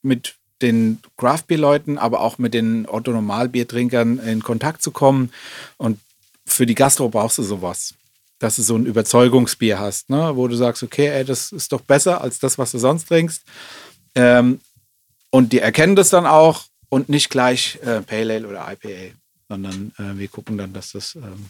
[0.02, 5.32] mit den Craft-Bier-Leuten, aber auch mit den Otto-Normal-Biertrinkern in Kontakt zu kommen.
[5.78, 6.00] Und
[6.54, 7.94] für die Gastro brauchst du sowas.
[8.40, 10.36] Dass du so ein Überzeugungsbier hast, ne?
[10.36, 13.44] wo du sagst, okay, ey, das ist doch besser als das, was du sonst trinkst.
[14.16, 14.60] Ähm,
[15.30, 19.16] und die erkennen das dann auch und nicht gleich äh, Pale Ale oder IPA,
[19.50, 21.48] sondern äh, wir gucken dann, dass das ähm,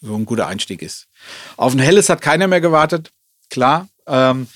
[0.00, 1.06] so ein guter Einstieg ist.
[1.56, 3.12] Auf ein helles hat keiner mehr gewartet,
[3.50, 3.88] klar.
[4.06, 4.48] Ähm,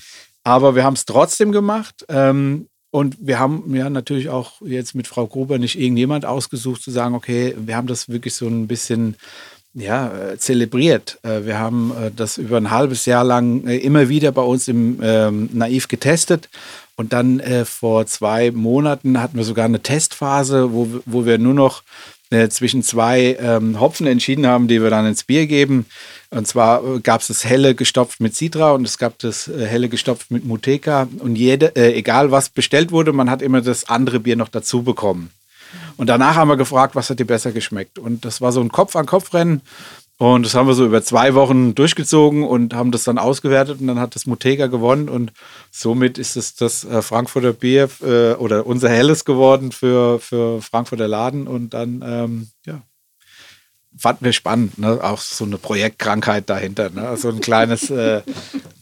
[0.43, 2.07] aber wir haben es trotzdem gemacht.
[2.09, 6.91] Ähm, und wir haben ja natürlich auch jetzt mit Frau Gruber nicht irgendjemand ausgesucht, zu
[6.91, 9.17] sagen, okay, wir haben das wirklich so ein bisschen
[9.75, 11.19] ja, äh, zelebriert.
[11.23, 14.99] Äh, wir haben äh, das über ein halbes Jahr lang immer wieder bei uns im
[15.03, 16.49] ähm, Naiv getestet.
[16.97, 21.55] Und dann äh, vor zwei Monaten hatten wir sogar eine Testphase, wo, wo wir nur
[21.55, 21.83] noch
[22.31, 25.87] äh, zwischen zwei ähm, Hopfen entschieden haben, die wir dann ins Bier geben.
[26.31, 29.67] Und zwar äh, gab es das helle gestopft mit Citra und es gab das äh,
[29.67, 31.09] helle gestopft mit Muteca.
[31.19, 34.83] Und jede, äh, egal was bestellt wurde, man hat immer das andere Bier noch dazu
[34.83, 35.31] bekommen.
[35.97, 37.99] Und danach haben wir gefragt, was hat dir besser geschmeckt.
[37.99, 39.61] Und das war so ein Kopf-an-Kopf-Rennen.
[40.21, 43.87] Und das haben wir so über zwei Wochen durchgezogen und haben das dann ausgewertet und
[43.87, 45.33] dann hat das Mutega gewonnen und
[45.71, 51.09] somit ist es das äh, Frankfurter Bier äh, oder unser Helles geworden für, für Frankfurter
[51.09, 52.83] Laden und dann, ähm, ja,
[53.97, 55.03] fanden wir spannend, ne?
[55.03, 57.17] auch so eine Projektkrankheit dahinter, ne?
[57.17, 58.21] so ein kleines äh,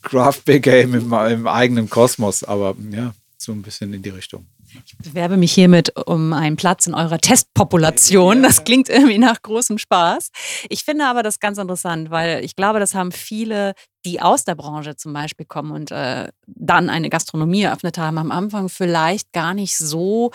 [0.03, 4.45] Craft Beer Game im, im eigenen Kosmos, aber ja, so ein bisschen in die Richtung.
[4.85, 8.43] Ich bewerbe mich hiermit um einen Platz in eurer Testpopulation.
[8.43, 10.31] Das klingt irgendwie nach großem Spaß.
[10.69, 14.55] Ich finde aber das ganz interessant, weil ich glaube, das haben viele, die aus der
[14.55, 19.55] Branche zum Beispiel kommen und äh, dann eine Gastronomie eröffnet haben, am Anfang vielleicht gar
[19.55, 20.31] nicht so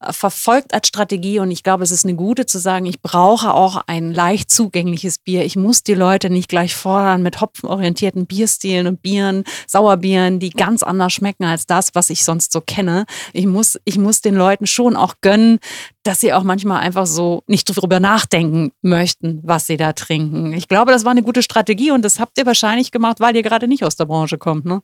[0.00, 3.82] verfolgt als Strategie und ich glaube, es ist eine gute zu sagen, ich brauche auch
[3.86, 5.44] ein leicht zugängliches Bier.
[5.44, 10.82] Ich muss die Leute nicht gleich fordern mit hopfenorientierten Bierstilen und Bieren, Sauerbieren, die ganz
[10.84, 13.06] anders schmecken als das, was ich sonst so kenne.
[13.32, 15.58] Ich muss, ich muss den Leuten schon auch gönnen,
[16.04, 20.52] dass sie auch manchmal einfach so nicht darüber nachdenken möchten, was sie da trinken.
[20.52, 23.42] Ich glaube, das war eine gute Strategie und das habt ihr wahrscheinlich gemacht, weil ihr
[23.42, 24.80] gerade nicht aus der Branche kommt, ne?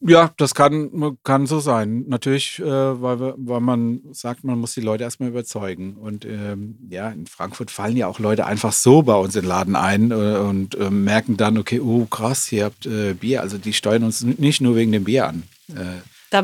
[0.00, 2.04] Ja, das kann, kann so sein.
[2.06, 5.96] Natürlich, äh, weil, weil man sagt, man muss die Leute erstmal überzeugen.
[5.96, 9.48] Und ähm, ja, in Frankfurt fallen ja auch Leute einfach so bei uns in den
[9.48, 13.40] Laden ein äh, und äh, merken dann, okay, oh krass, ihr habt äh, Bier.
[13.40, 15.44] Also die steuern uns nicht nur wegen dem Bier an.
[15.74, 16.02] Äh.
[16.30, 16.42] da,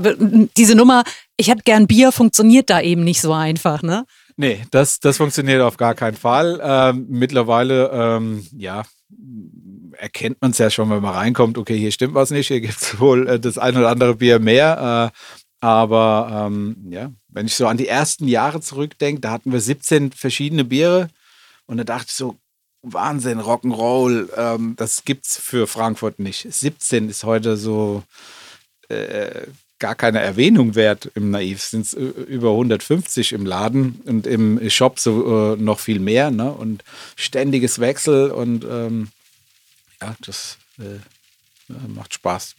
[0.56, 1.04] diese Nummer,
[1.36, 4.04] ich hätte gern Bier, funktioniert da eben nicht so einfach, ne?
[4.36, 6.58] Nee, das, das funktioniert auf gar keinen Fall.
[6.62, 8.84] Ähm, mittlerweile, ähm, ja,
[10.02, 12.80] erkennt man es ja schon, wenn man reinkommt, okay, hier stimmt was nicht, hier gibt
[12.80, 15.12] es wohl äh, das ein oder andere Bier mehr.
[15.12, 15.18] Äh,
[15.60, 20.10] aber ähm, ja, wenn ich so an die ersten Jahre zurückdenke, da hatten wir 17
[20.10, 21.08] verschiedene Biere
[21.66, 22.36] und da dachte ich so,
[22.82, 26.48] Wahnsinn, Rock'n'Roll, ähm, das gibt's für Frankfurt nicht.
[26.50, 28.02] 17 ist heute so
[28.88, 29.46] äh,
[29.78, 31.58] gar keine Erwähnung wert im Naiv.
[31.58, 36.32] Es sind über 150 im Laden und im Shop so äh, noch viel mehr.
[36.32, 36.50] Ne?
[36.50, 36.82] Und
[37.14, 39.08] ständiges Wechsel und ähm,
[40.02, 40.98] ja, das äh,
[41.88, 42.56] macht Spaß.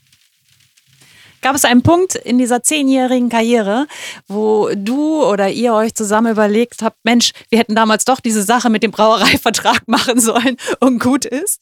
[1.42, 3.86] Gab es einen Punkt in dieser zehnjährigen Karriere,
[4.28, 8.70] wo du oder ihr euch zusammen überlegt habt, Mensch, wir hätten damals doch diese Sache
[8.70, 11.62] mit dem Brauereivertrag machen sollen und gut ist?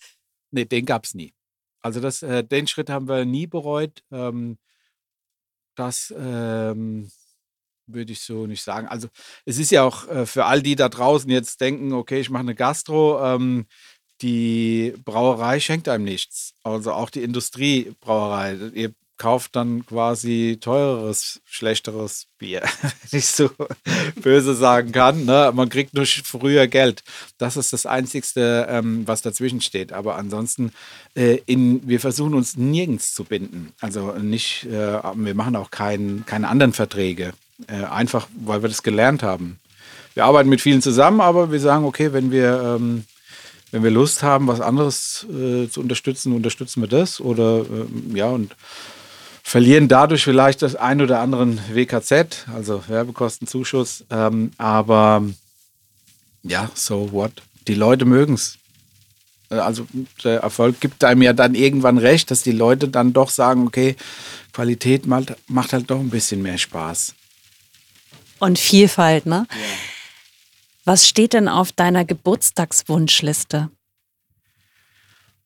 [0.51, 1.33] Nee, den gab es nie.
[1.81, 4.03] Also das, äh, den Schritt haben wir nie bereut.
[4.11, 4.59] Ähm,
[5.75, 7.09] das ähm,
[7.87, 8.87] würde ich so nicht sagen.
[8.87, 9.07] Also
[9.45, 12.41] es ist ja auch äh, für all die da draußen jetzt denken, okay, ich mache
[12.41, 13.65] eine Gastro, ähm,
[14.21, 16.53] die Brauerei schenkt einem nichts.
[16.63, 18.55] Also auch die Industriebrauerei.
[18.73, 22.63] Ihr kauft dann quasi teureres, schlechteres Bier.
[23.11, 23.51] Nicht so
[24.15, 25.25] böse sagen kann.
[25.25, 25.51] Ne?
[25.53, 27.03] Man kriegt nur früher Geld.
[27.37, 29.93] Das ist das Einzige, ähm, was dazwischen steht.
[29.93, 30.71] Aber ansonsten,
[31.13, 33.73] äh, in, wir versuchen uns nirgends zu binden.
[33.79, 37.33] Also nicht, äh, wir machen auch kein, keine anderen Verträge.
[37.67, 39.59] Äh, einfach, weil wir das gelernt haben.
[40.15, 43.05] Wir arbeiten mit vielen zusammen, aber wir sagen, okay, wenn wir ähm,
[43.71, 47.21] wenn wir Lust haben, was anderes äh, zu unterstützen, unterstützen wir das.
[47.21, 48.55] Oder äh, ja, und
[49.43, 54.05] verlieren dadurch vielleicht das ein oder anderen WKZ, also Werbekostenzuschuss.
[54.09, 55.23] Ähm, aber
[56.43, 57.31] ja, so what?
[57.67, 58.57] Die Leute mögen es.
[59.49, 59.87] Äh, also
[60.23, 63.95] der Erfolg gibt einem ja dann irgendwann recht, dass die Leute dann doch sagen, okay,
[64.53, 67.13] Qualität macht, macht halt doch ein bisschen mehr Spaß.
[68.39, 69.47] Und Vielfalt, ne?
[69.49, 69.57] Ja.
[70.83, 73.69] Was steht denn auf deiner Geburtstagswunschliste?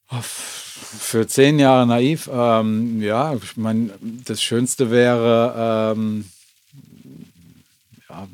[0.07, 0.65] Auf
[0.99, 6.25] für zehn Jahre naiv, ähm, ja, ich meine, das Schönste wäre, ähm,
[8.09, 8.27] ja,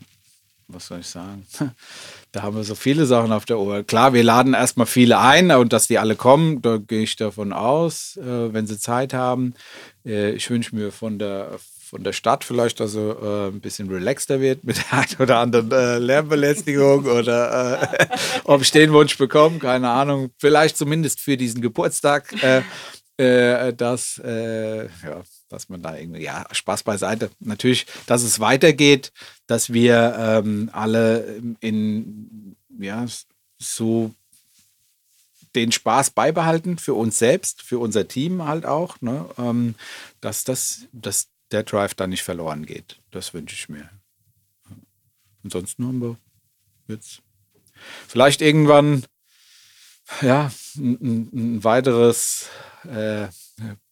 [0.67, 1.45] was soll ich sagen?
[2.33, 3.83] Da haben wir so viele Sachen auf der Uhr.
[3.83, 7.51] Klar, wir laden erstmal viele ein und dass die alle kommen, da gehe ich davon
[7.51, 9.53] aus, äh, wenn sie Zeit haben.
[10.05, 11.59] Äh, ich wünsche mir von der
[11.91, 15.69] von der Stadt vielleicht also äh, ein bisschen relaxter wird mit der einen oder anderen
[15.73, 18.08] äh, Lärmbelästigung oder äh,
[18.45, 20.32] ob ich den Wunsch bekomme, keine Ahnung.
[20.38, 22.62] Vielleicht zumindest für diesen Geburtstag, äh,
[23.17, 27.30] äh, dass, äh, ja, dass man da irgendwie, ja, Spaß beiseite.
[27.41, 29.12] Natürlich, dass es weitergeht,
[29.47, 33.06] dass wir ähm, alle in, ja,
[33.58, 34.12] so
[35.56, 39.25] den Spaß beibehalten für uns selbst, für unser Team halt auch, ne?
[39.38, 39.75] Ähm,
[40.21, 42.99] dass das, dass der Drive da nicht verloren geht.
[43.11, 43.89] Das wünsche ich mir.
[45.43, 46.17] Ansonsten haben wir
[46.87, 47.21] jetzt
[48.07, 49.05] vielleicht irgendwann
[50.21, 52.49] ja, ein, ein weiteres
[52.83, 53.27] äh,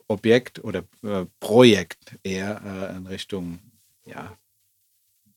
[0.07, 3.59] Objekt oder äh, Projekt eher äh, in Richtung,
[4.05, 4.37] ja,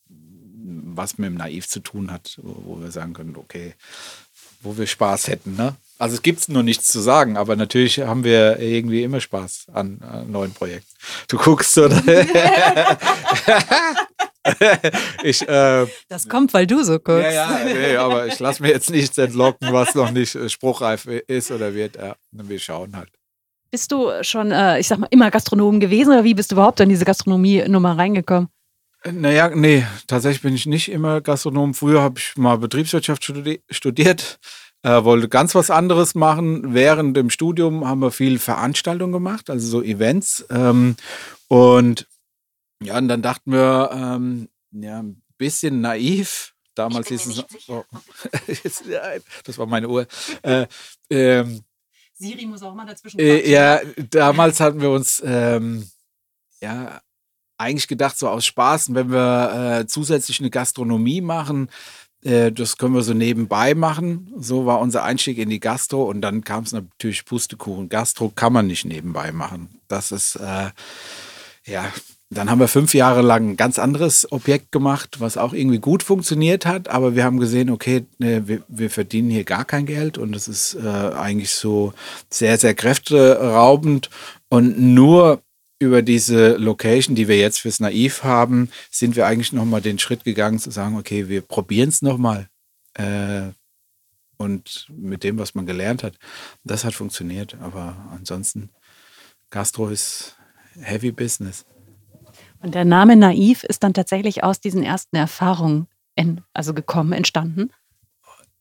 [0.09, 3.75] was mit dem Naiv zu tun hat, wo, wo wir sagen können, okay,
[4.63, 5.75] wo wir Spaß hätten, ne?
[5.99, 10.01] Also es gibt nur nichts zu sagen, aber natürlich haben wir irgendwie immer Spaß an,
[10.01, 10.91] an neuen Projekten.
[11.29, 12.03] Du guckst oder?
[15.23, 17.23] ich, äh, das kommt, weil du so guckst.
[17.23, 21.07] Ja, ja, nee, aber ich lasse mir jetzt nichts entlocken, was noch nicht äh, spruchreif
[21.07, 21.95] ist oder wird.
[21.95, 23.11] Ja, wir schauen halt.
[23.71, 26.81] Bist du schon, äh, ich sag mal, immer Gastronom gewesen oder wie bist du überhaupt
[26.81, 28.49] in diese Gastronomie-Nummer reingekommen?
[29.11, 31.75] Naja, nee, tatsächlich bin ich nicht immer Gastronom.
[31.75, 33.25] Früher habe ich mal Betriebswirtschaft
[33.71, 34.39] studiert
[34.83, 36.75] äh, wollte ganz was anderes machen.
[36.75, 40.45] Während dem Studium haben wir viel Veranstaltungen gemacht, also so Events.
[40.51, 40.97] Ähm,
[41.49, 42.09] und
[42.83, 46.55] ja, und dann dachten wir, ähm, ja, ein bisschen naiv.
[46.75, 47.85] Damals hieß es oh,
[49.45, 50.07] das war meine Uhr.
[50.43, 50.67] Äh,
[51.11, 51.63] ähm,
[52.15, 53.21] Siri muss auch mal dazwischen.
[53.21, 55.89] Äh, ja, damals hatten wir uns ähm,
[56.61, 57.01] ja
[57.63, 61.69] eigentlich gedacht, so aus Spaß, wenn wir äh, zusätzlich eine Gastronomie machen,
[62.25, 64.33] äh, das können wir so nebenbei machen.
[64.39, 67.89] So war unser Einstieg in die Gastro und dann kam es natürlich Pustekuchen.
[67.89, 69.69] Gastro kann man nicht nebenbei machen.
[69.89, 70.71] Das ist, äh,
[71.65, 71.85] ja,
[72.31, 76.03] dann haben wir fünf Jahre lang ein ganz anderes Objekt gemacht, was auch irgendwie gut
[76.03, 80.17] funktioniert hat, aber wir haben gesehen, okay, ne, wir, wir verdienen hier gar kein Geld
[80.17, 81.93] und es ist äh, eigentlich so
[82.31, 84.09] sehr, sehr kräfteraubend
[84.49, 85.43] und nur
[85.83, 90.25] über diese Location, die wir jetzt fürs Naiv haben, sind wir eigentlich nochmal den Schritt
[90.25, 92.49] gegangen zu sagen, okay, wir probieren es nochmal.
[92.95, 93.51] Äh,
[94.39, 96.19] und mit dem, was man gelernt hat,
[96.65, 97.57] das hat funktioniert.
[97.61, 98.71] Aber ansonsten,
[99.51, 100.37] Gastro ist
[100.81, 101.67] Heavy Business.
[102.61, 107.71] Und der Name Naiv ist dann tatsächlich aus diesen ersten Erfahrungen in, also gekommen, entstanden.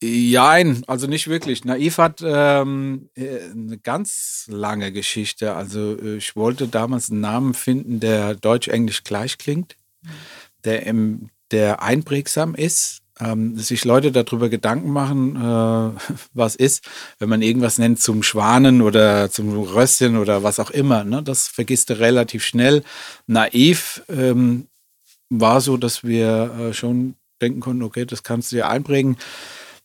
[0.03, 1.63] Jein, also nicht wirklich.
[1.63, 5.53] Naiv hat ähm, äh, eine ganz lange Geschichte.
[5.53, 9.75] Also äh, ich wollte damals einen Namen finden, der deutsch-englisch gleich klingt,
[10.63, 17.29] der, im, der einprägsam ist, ähm, sich Leute darüber Gedanken machen, äh, was ist, wenn
[17.29, 21.03] man irgendwas nennt zum Schwanen oder zum Röstchen oder was auch immer.
[21.03, 21.21] Ne?
[21.21, 22.83] Das vergisst du relativ schnell.
[23.27, 24.67] Naiv ähm,
[25.29, 29.17] war so, dass wir äh, schon denken konnten, okay, das kannst du dir einprägen.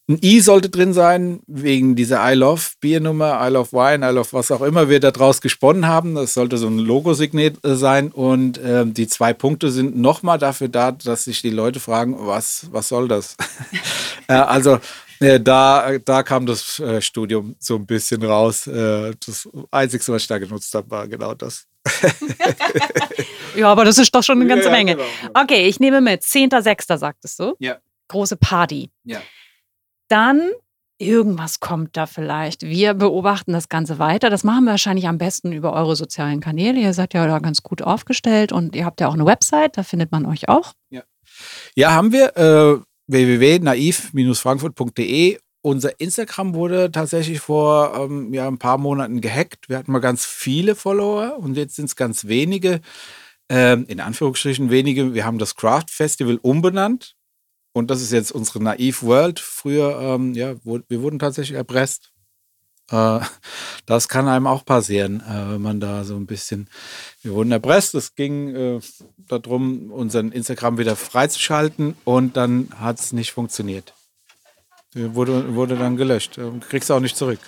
[0.08, 4.28] Ein I sollte drin sein, wegen dieser I Love Biernummer, I Love Wine, I Love
[4.32, 6.14] was auch immer wir daraus gesponnen haben.
[6.14, 8.12] Das sollte so ein Logosignet äh, sein.
[8.12, 12.68] Und äh, die zwei Punkte sind nochmal dafür da, dass sich die Leute fragen, was,
[12.70, 13.36] was soll das?
[14.28, 14.78] äh, also
[15.18, 18.68] äh, da, da kam das äh, Studium so ein bisschen raus.
[18.68, 21.66] Äh, das Einzige, was ich da genutzt habe, war genau das.
[23.56, 24.94] ja, aber das ist doch schon eine ganze Ja, Menge.
[24.96, 25.08] genau.
[25.34, 26.22] Okay, ich nehme mit.
[26.22, 26.96] 10.06.
[26.96, 27.54] sagtest du?
[27.58, 27.78] Ja.
[28.08, 28.90] Große Party.
[29.04, 29.20] Ja.
[30.08, 30.50] Dann
[30.98, 32.62] irgendwas kommt da vielleicht.
[32.62, 34.30] Wir beobachten das Ganze weiter.
[34.30, 36.80] Das machen wir wahrscheinlich am besten über eure sozialen Kanäle.
[36.80, 39.82] Ihr seid ja da ganz gut aufgestellt und ihr habt ja auch eine Website, da
[39.82, 40.72] findet man euch auch.
[41.74, 42.36] Ja, haben wir.
[42.36, 45.38] Äh, www.naiv-frankfurt.de.
[45.62, 49.68] Unser Instagram wurde tatsächlich vor ähm, ja, ein paar Monaten gehackt.
[49.68, 52.80] Wir hatten mal ganz viele Follower und jetzt sind es ganz wenige.
[53.48, 55.14] Ähm, in Anführungsstrichen wenige.
[55.14, 57.15] Wir haben das Craft Festival umbenannt.
[57.76, 59.38] Und das ist jetzt unsere Naiv World.
[59.38, 62.10] Früher, ähm, ja, wir wurden tatsächlich erpresst.
[62.90, 63.20] Äh,
[63.86, 66.70] das kann einem auch passieren, äh, wenn man da so ein bisschen.
[67.20, 67.94] Wir wurden erpresst.
[67.94, 68.80] Es ging äh,
[69.28, 73.92] darum, unseren Instagram wieder freizuschalten und dann hat es nicht funktioniert.
[74.94, 76.38] Wurde, wurde dann gelöscht.
[76.38, 77.40] Ähm, Kriegst du auch nicht zurück.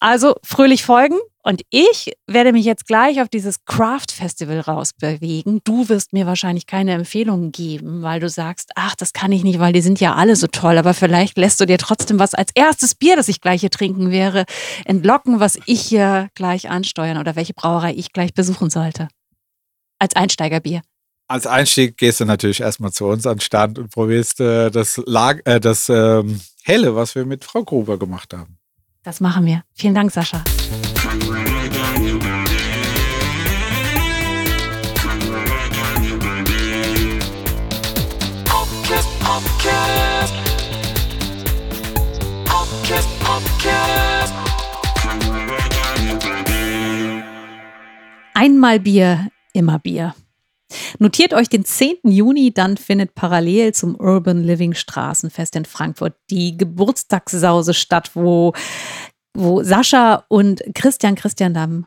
[0.00, 5.60] Also fröhlich folgen und ich werde mich jetzt gleich auf dieses Craft Festival rausbewegen.
[5.64, 9.58] Du wirst mir wahrscheinlich keine Empfehlungen geben, weil du sagst, ach, das kann ich nicht,
[9.58, 12.50] weil die sind ja alle so toll, aber vielleicht lässt du dir trotzdem was als
[12.54, 14.44] erstes Bier, das ich gleich hier trinken wäre,
[14.84, 19.08] entlocken, was ich hier gleich ansteuern oder welche Brauerei ich gleich besuchen sollte.
[19.98, 20.82] Als Einsteigerbier.
[21.28, 25.00] Als Einstieg gehst du natürlich erstmal zu uns an den Stand und probierst äh, das,
[25.06, 28.58] Lag äh, das ähm, Helle, was wir mit Frau Gruber gemacht haben.
[29.02, 29.64] Das machen wir.
[29.74, 30.44] Vielen Dank, Sascha.
[48.34, 50.14] Einmal Bier, immer Bier.
[50.98, 51.96] Notiert euch den 10.
[52.04, 58.54] Juni, dann findet parallel zum Urban Living Straßenfest in Frankfurt die Geburtstagssause statt, wo,
[59.34, 61.86] wo Sascha und Christian Christian Damm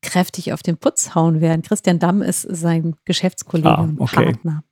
[0.00, 1.62] kräftig auf den Putz hauen werden.
[1.62, 4.24] Christian Damm ist sein Geschäftskollege Ah, und okay.
[4.32, 4.64] Partner.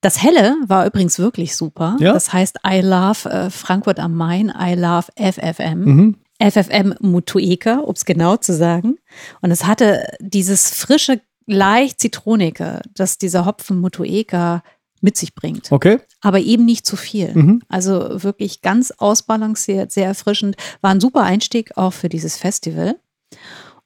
[0.00, 1.96] Das Helle war übrigens wirklich super.
[1.98, 2.12] Ja?
[2.12, 5.84] Das heißt I Love äh, Frankfurt am Main, I Love FFM.
[5.84, 6.16] Mhm.
[6.40, 8.98] FFM Mutueka, um es genau zu sagen.
[9.40, 14.62] Und es hatte dieses frische, leicht zitronige, das dieser Hopfen Mutueka
[15.00, 15.70] mit sich bringt.
[15.72, 15.98] Okay.
[16.20, 17.32] Aber eben nicht zu viel.
[17.34, 17.62] Mhm.
[17.68, 20.56] Also wirklich ganz ausbalanciert, sehr erfrischend.
[20.80, 22.96] War ein super Einstieg auch für dieses Festival.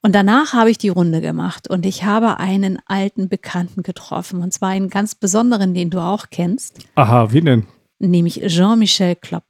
[0.03, 4.43] Und danach habe ich die Runde gemacht und ich habe einen alten Bekannten getroffen.
[4.43, 7.67] Und zwar einen ganz besonderen, den du auch kennst, Aha, wie denn?
[8.01, 9.45] nämlich Jean-Michel Klopp.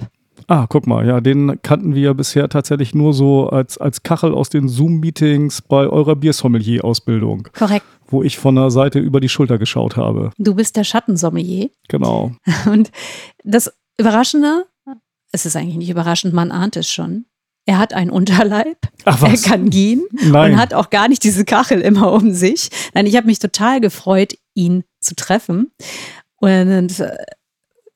[0.48, 4.34] Ah, guck mal, ja, den kannten wir ja bisher tatsächlich nur so als, als Kachel
[4.34, 7.86] aus den Zoom-Meetings bei eurer Biersommelier-Ausbildung, Korrekt.
[8.06, 10.30] wo ich von der Seite über die Schulter geschaut habe.
[10.38, 11.70] Du bist der Schattensommelier.
[11.88, 12.32] Genau.
[12.66, 12.90] Und
[13.44, 14.64] das Überraschende,
[15.32, 17.26] es ist eigentlich nicht überraschend, man ahnt es schon.
[17.64, 19.42] Er hat einen Unterleib, Ach er was?
[19.44, 20.54] kann gehen Nein.
[20.54, 22.70] und hat auch gar nicht diese Kachel immer um sich.
[22.92, 25.70] Nein, ich habe mich total gefreut, ihn zu treffen.
[26.40, 27.16] Und äh,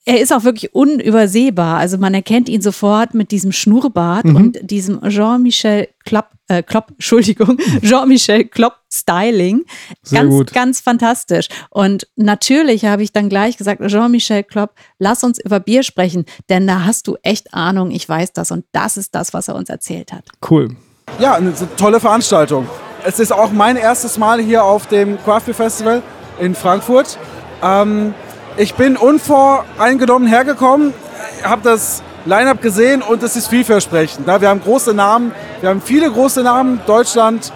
[0.09, 1.79] er ist auch wirklich unübersehbar.
[1.79, 4.37] Also man erkennt ihn sofort mit diesem Schnurrbart Mhm.
[4.37, 9.65] und diesem Jean-Michel Klopp, äh, Klopp, Entschuldigung, Jean-Michel Klopp Styling.
[10.03, 10.53] Sehr ganz, gut.
[10.55, 11.49] ganz fantastisch.
[11.71, 16.67] Und natürlich habe ich dann gleich gesagt, Jean-Michel Klopp, lass uns über Bier sprechen, denn
[16.67, 19.69] da hast du echt Ahnung, ich weiß das und das ist das, was er uns
[19.69, 20.25] erzählt hat.
[20.49, 20.77] Cool.
[21.19, 22.67] Ja, eine tolle Veranstaltung.
[23.05, 26.03] Es ist auch mein erstes Mal hier auf dem Craft Beer Festival
[26.41, 27.19] in Frankfurt.
[27.63, 28.15] Ähm,
[28.57, 30.95] ich bin unvoreingenommen hergekommen,
[31.43, 34.27] habe das Line-Up gesehen und es ist vielversprechend.
[34.27, 37.53] Wir haben große Namen, wir haben viele große Namen, Deutschland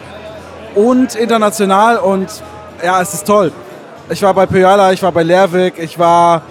[0.75, 2.29] und international und
[2.85, 3.53] ja, es ist toll.
[4.11, 6.43] Ich war bei Pöjala, ich war bei Lerwick, ich war,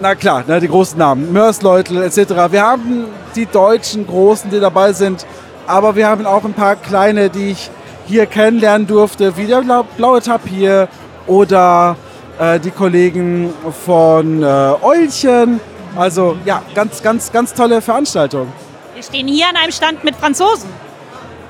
[0.00, 2.50] na klar, ne, die großen Namen, Mörsleutl etc.
[2.50, 5.26] Wir haben die deutschen Großen, die dabei sind,
[5.66, 7.70] aber wir haben auch ein paar kleine, die ich
[8.06, 10.88] hier kennenlernen durfte, wie der Blau- Blaue Tapir
[11.26, 11.96] oder
[12.38, 13.52] äh, die Kollegen
[13.84, 14.46] von äh,
[14.82, 15.60] Eulchen.
[15.94, 18.52] Also ja, ganz, ganz, ganz tolle Veranstaltung.
[18.94, 20.68] Wir stehen hier an einem Stand mit Franzosen.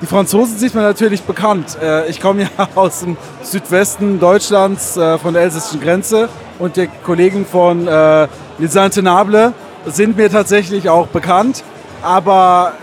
[0.01, 1.79] Die Franzosen sind mir natürlich bekannt.
[1.83, 6.29] Äh, ich komme ja aus dem Südwesten Deutschlands, äh, von der elsässischen Grenze.
[6.59, 8.29] Und die Kollegen von äh,
[8.59, 9.53] Les Intenables
[9.87, 11.65] sind mir tatsächlich auch bekannt.
[12.03, 12.75] Aber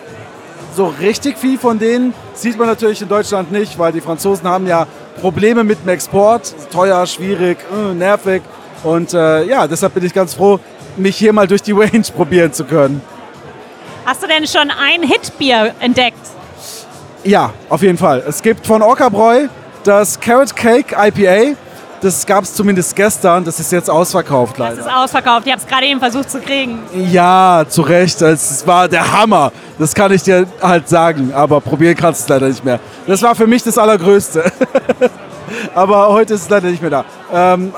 [0.75, 4.65] so richtig viel von denen sieht man natürlich in Deutschland nicht, weil die Franzosen haben
[4.65, 4.87] ja
[5.21, 6.53] Probleme mit dem Export.
[6.71, 8.41] Teuer, schwierig, äh, nervig.
[8.83, 10.59] Und äh, ja, deshalb bin ich ganz froh,
[10.97, 13.01] mich hier mal durch die Range probieren zu können.
[14.05, 16.17] Hast du denn schon ein Hitbier entdeckt?
[17.23, 18.21] Ja, auf jeden Fall.
[18.27, 19.47] Es gibt von Orcabräu
[19.83, 21.55] das Carrot Cake IPA.
[22.03, 23.45] Das gab es zumindest gestern.
[23.45, 24.75] Das ist jetzt ausverkauft leider.
[24.75, 25.47] Das ist ausverkauft.
[25.47, 26.79] Ich habe es gerade eben versucht zu kriegen.
[26.93, 28.21] Ja, zu Recht.
[28.21, 29.53] Es war der Hammer.
[29.79, 31.31] Das kann ich dir halt sagen.
[31.33, 32.81] Aber probieren kannst du es leider nicht mehr.
[33.07, 34.43] Das war für mich das Allergrößte.
[35.75, 37.05] aber heute ist es leider nicht mehr da.
[37.31, 37.73] Ähm,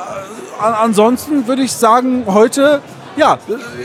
[0.59, 2.81] ansonsten würde ich sagen, heute
[3.15, 3.37] ja,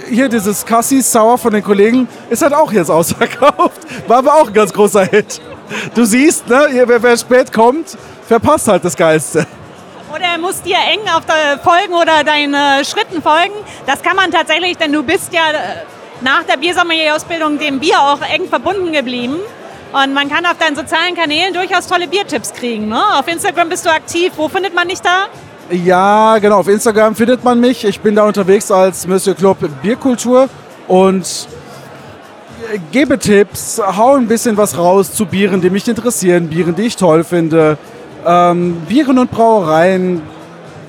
[0.08, 3.80] hier dieses Cassis Sauer von den Kollegen ist halt auch jetzt ausverkauft.
[4.08, 5.38] War aber auch ein ganz großer Hit.
[5.94, 9.46] Du siehst, ne, wer, wer spät kommt, verpasst halt das Geilste.
[10.14, 11.22] Oder er muss dir eng auf
[11.62, 13.54] folgen oder deinen Schritten folgen.
[13.86, 15.84] Das kann man tatsächlich, denn du bist ja äh,
[16.20, 19.36] nach der Biersommelier-Ausbildung dem Bier auch eng verbunden geblieben.
[19.92, 22.88] Und man kann auf deinen sozialen Kanälen durchaus tolle Biertipps kriegen.
[22.88, 23.00] Ne?
[23.18, 24.32] Auf Instagram bist du aktiv.
[24.36, 25.26] Wo findet man dich da?
[25.70, 26.58] Ja, genau.
[26.58, 27.84] Auf Instagram findet man mich.
[27.84, 30.48] Ich bin da unterwegs als Monsieur Club Bierkultur
[30.88, 31.48] und
[32.92, 36.96] gebe Tipps, hau ein bisschen was raus zu Bieren, die mich interessieren, Bieren, die ich
[36.96, 37.78] toll finde,
[38.26, 40.22] ähm, Bieren und Brauereien,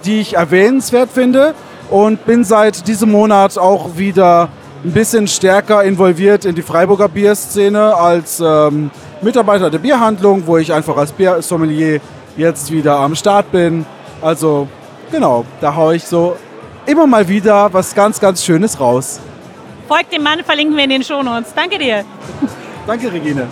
[0.05, 1.53] die ich erwähnenswert finde
[1.89, 4.49] und bin seit diesem Monat auch wieder
[4.83, 8.89] ein bisschen stärker involviert in die Freiburger Bierszene als ähm,
[9.21, 12.01] Mitarbeiter der Bierhandlung, wo ich einfach als Biersommelier
[12.37, 13.85] jetzt wieder am Start bin.
[14.21, 14.67] Also
[15.11, 16.35] genau, da haue ich so
[16.85, 19.19] immer mal wieder was ganz, ganz Schönes raus.
[19.87, 21.53] Folgt dem Mann, verlinken wir in den Shownotes.
[21.53, 22.03] Danke dir.
[22.87, 23.47] Danke, Regine.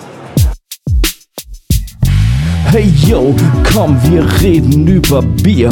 [2.72, 5.70] Hey yo, komm, wir reden über Bier.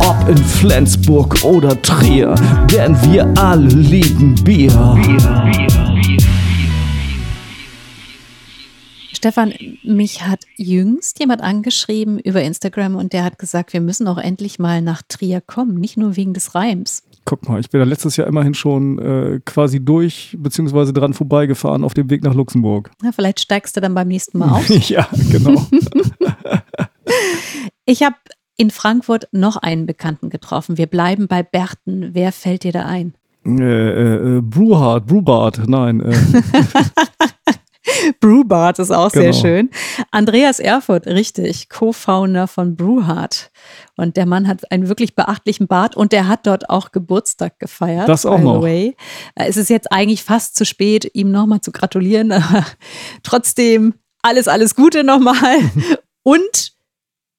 [0.00, 2.34] Ob in Flensburg oder Trier,
[2.72, 4.72] denn wir alle lieben Bier.
[4.96, 6.16] Bier, Bier.
[9.12, 9.54] Stefan,
[9.84, 14.58] mich hat jüngst jemand angeschrieben über Instagram und der hat gesagt, wir müssen auch endlich
[14.58, 17.04] mal nach Trier kommen, nicht nur wegen des Reims.
[17.24, 21.82] Guck mal, ich bin da letztes Jahr immerhin schon äh, quasi durch, beziehungsweise dran vorbeigefahren
[21.82, 22.90] auf dem Weg nach Luxemburg.
[23.02, 24.68] Na, vielleicht steigst du dann beim nächsten Mal aus.
[24.88, 25.66] ja, genau.
[27.86, 28.16] ich habe
[28.56, 30.76] in Frankfurt noch einen Bekannten getroffen.
[30.76, 32.10] Wir bleiben bei Berten.
[32.12, 33.14] Wer fällt dir da ein?
[33.46, 36.00] Äh, äh, äh Brewhard, Brewbart, nein.
[36.00, 36.14] Äh.
[38.20, 39.24] Brewbart ist auch genau.
[39.24, 39.70] sehr schön.
[40.10, 43.50] Andreas Erfurt, richtig, Co-Founder von Brewhard.
[43.96, 48.08] Und der Mann hat einen wirklich beachtlichen Bart und der hat dort auch Geburtstag gefeiert.
[48.08, 48.62] Das auch noch.
[48.62, 48.96] Way.
[49.34, 52.64] Es ist jetzt eigentlich fast zu spät, ihm nochmal zu gratulieren, aber
[53.22, 55.58] trotzdem alles, alles Gute nochmal.
[56.22, 56.73] Und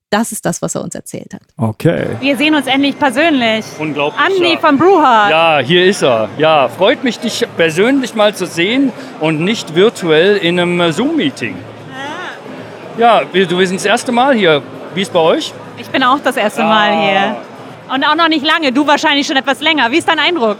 [0.09, 1.41] das ist das, was er uns erzählt hat.
[1.57, 2.07] Okay.
[2.19, 3.65] Wir sehen uns endlich persönlich.
[3.79, 4.21] Unglaublich.
[4.21, 4.59] Andi ja.
[4.59, 5.31] von Brewhard.
[5.31, 6.29] Ja, hier ist er.
[6.37, 11.55] Ja, freut mich, dich persönlich mal zu sehen und nicht virtuell in einem Zoom-Meeting.
[11.91, 12.99] Ah.
[12.99, 14.61] Ja, wir, wir sind das erste Mal hier.
[14.93, 15.53] Wie ist bei euch?
[15.77, 16.67] Ich bin auch das erste ah.
[16.67, 17.37] Mal hier.
[17.93, 18.71] Und auch noch nicht lange.
[18.71, 19.91] Du wahrscheinlich schon etwas länger.
[19.91, 20.57] Wie ist dein Eindruck?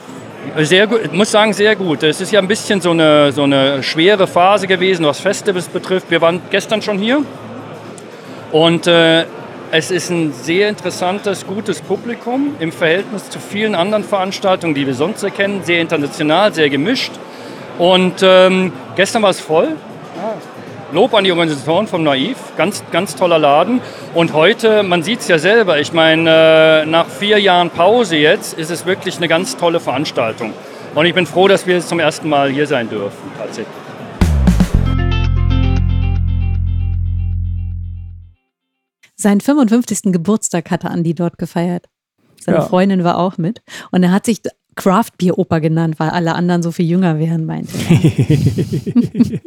[0.58, 2.04] Sehr gut, ich muss sagen, sehr gut.
[2.04, 6.12] Es ist ja ein bisschen so eine, so eine schwere Phase gewesen, was Festivals betrifft.
[6.12, 7.24] Wir waren gestern schon hier
[8.56, 9.26] und äh,
[9.72, 14.94] es ist ein sehr interessantes, gutes Publikum im Verhältnis zu vielen anderen Veranstaltungen, die wir
[14.94, 15.60] sonst erkennen.
[15.66, 17.12] Sehr international, sehr gemischt.
[17.80, 19.76] Und ähm, gestern war es voll.
[20.94, 23.82] Lob an die Organisatoren vom Naiv, ganz, ganz toller Laden.
[24.14, 28.58] Und heute, man sieht es ja selber, ich meine, äh, nach vier Jahren Pause jetzt
[28.58, 30.54] ist es wirklich eine ganz tolle Veranstaltung.
[30.94, 33.85] Und ich bin froh, dass wir jetzt zum ersten Mal hier sein dürfen, tatsächlich.
[39.26, 40.14] Seinen 55.
[40.14, 41.88] Geburtstag hatte Andi dort gefeiert.
[42.40, 42.64] Seine ja.
[42.68, 43.64] Freundin war auch mit.
[43.90, 44.44] Und er hat sich
[44.76, 47.96] Craft Beer Opa genannt, weil alle anderen so viel jünger wären, meinte er.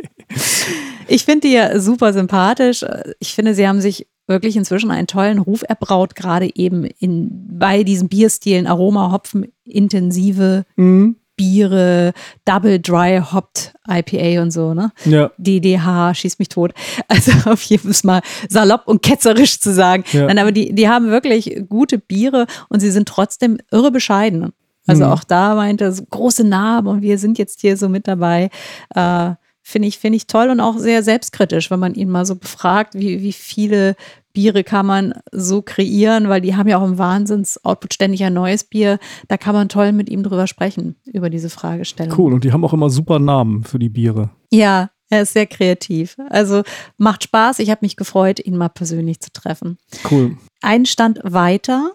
[1.07, 2.85] ich finde die ja super sympathisch.
[3.21, 7.85] Ich finde, sie haben sich wirklich inzwischen einen tollen Ruf erbraut, gerade eben in, bei
[7.85, 11.19] diesen Bierstilen, Aroma, Hopfen, intensive mhm.
[11.37, 12.15] Biere,
[12.45, 14.93] Double Dry Hopped IPA und so, ne?
[15.05, 15.31] Ja.
[15.39, 16.73] DDH, schieß mich tot.
[17.09, 20.05] Also auf jeden Fall mal salopp und ketzerisch zu sagen.
[20.13, 20.27] Ja.
[20.27, 24.53] Nein, aber die, die haben wirklich gute Biere und sie sind trotzdem irre bescheiden.
[24.87, 25.13] Also mhm.
[25.13, 28.51] auch da meinte er, so große Namen und wir sind jetzt hier so mit dabei.
[28.95, 29.31] Äh,
[29.63, 32.95] Finde ich, find ich toll und auch sehr selbstkritisch, wenn man ihn mal so befragt,
[32.95, 33.97] wie, wie viele
[34.39, 38.63] Biere kann man so kreieren, weil die haben ja auch im Wahnsinns-Output ständig ein neues
[38.63, 39.01] Bier.
[39.27, 42.17] Da kann man toll mit ihm drüber sprechen, über diese Fragestellung.
[42.17, 44.31] Cool, und die haben auch immer super Namen für die Biere.
[44.53, 46.19] Ja, er ist sehr kreativ.
[46.29, 46.63] Also
[46.99, 47.59] macht Spaß.
[47.59, 49.77] Ich habe mich gefreut, ihn mal persönlich zu treffen.
[50.09, 50.37] Cool.
[50.63, 51.95] Ein Stand weiter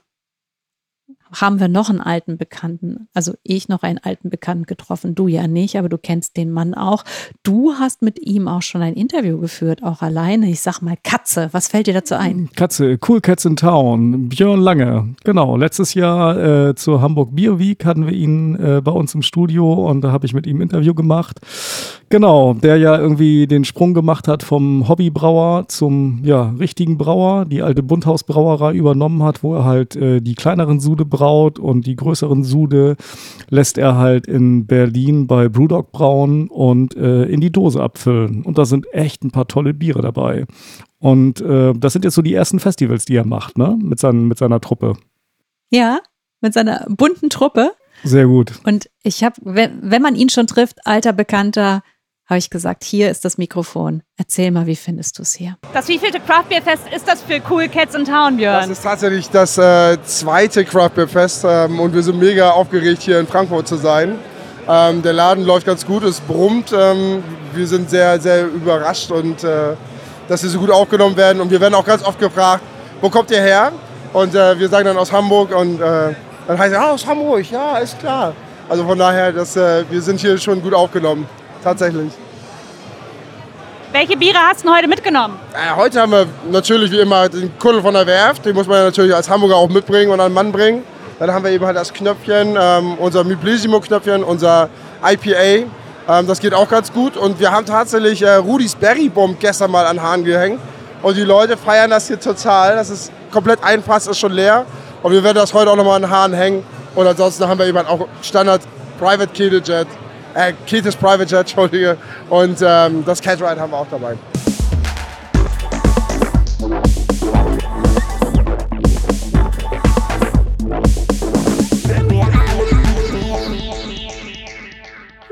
[1.34, 5.48] haben wir noch einen alten Bekannten, also ich noch einen alten Bekannten getroffen, du ja
[5.48, 7.04] nicht, aber du kennst den Mann auch.
[7.44, 10.50] Du hast mit ihm auch schon ein Interview geführt, auch alleine.
[10.50, 12.50] Ich sag mal Katze, was fällt dir dazu ein?
[12.56, 15.16] Katze, Cool Cats in Town, Björn Lange.
[15.24, 19.22] Genau, letztes Jahr äh, zur Hamburg Beer Week hatten wir ihn äh, bei uns im
[19.22, 21.40] Studio und da habe ich mit ihm ein Interview gemacht.
[22.14, 27.64] Genau, der ja irgendwie den Sprung gemacht hat vom Hobbybrauer zum ja, richtigen Brauer, die
[27.64, 32.44] alte Bunthausbrauerei übernommen hat, wo er halt äh, die kleineren Sude braut und die größeren
[32.44, 32.98] Sude
[33.50, 38.44] lässt er halt in Berlin bei Brewdog brauen und äh, in die Dose abfüllen.
[38.44, 40.46] Und da sind echt ein paar tolle Biere dabei.
[41.00, 43.76] Und äh, das sind jetzt so die ersten Festivals, die er macht, ne?
[43.82, 44.98] Mit, seinen, mit seiner Truppe.
[45.72, 45.98] Ja,
[46.42, 47.72] mit seiner bunten Truppe.
[48.04, 48.54] Sehr gut.
[48.66, 51.82] Und ich habe, wenn, wenn man ihn schon trifft, alter Bekannter,
[52.30, 54.02] habe ich gesagt, hier ist das Mikrofon.
[54.18, 55.58] Erzähl mal, wie findest du es hier?
[55.74, 58.62] Das wievielte Craft Beer Fest ist das für Cool Cats in Town, Björn?
[58.62, 63.02] Das ist tatsächlich das äh, zweite Craft Beer Fest ähm, und wir sind mega aufgeregt,
[63.02, 64.18] hier in Frankfurt zu sein.
[64.68, 66.74] Ähm, der Laden läuft ganz gut, es brummt.
[66.74, 69.76] Ähm, wir sind sehr, sehr überrascht und äh,
[70.30, 71.42] dass wir so gut aufgenommen werden.
[71.42, 72.64] Und wir werden auch ganz oft gefragt,
[73.02, 73.74] wo kommt ihr her?
[74.14, 76.14] Und äh, wir sagen dann aus Hamburg und äh,
[76.48, 78.34] dann heißt es, ah, aus Hamburg, ja, ist klar.
[78.70, 81.28] Also von daher, das, äh, wir sind hier schon gut aufgenommen
[81.64, 82.12] tatsächlich.
[83.92, 85.38] Welche Biere hast du heute mitgenommen?
[85.54, 88.44] Äh, heute haben wir natürlich wie immer den Kuddel von der Werft.
[88.44, 90.84] Den muss man natürlich als Hamburger auch mitbringen und an Mann bringen.
[91.20, 94.70] Dann haben wir eben halt das Knöpfchen, ähm, unser Miblesimo-Knöpfchen, unser
[95.06, 95.70] IPA.
[96.10, 97.18] Ähm, das geht auch ganz gut.
[97.18, 100.60] Und wir haben tatsächlich äh, Rudis Berry Bomb gestern mal an Hahn gehängt.
[101.04, 102.76] Und die Leute feiern das hier total.
[102.76, 104.66] Das ist komplett ein Fass, ist schon leer.
[105.04, 106.64] Und wir werden das heute auch nochmal an Hahn hängen.
[106.96, 108.62] Und ansonsten haben wir eben halt auch Standard
[109.00, 109.88] Private Kegeljet
[110.36, 111.98] äh, Keith's Private Jet, Entschuldige.
[112.30, 114.18] Und ähm, das Cat Ride haben wir auch dabei.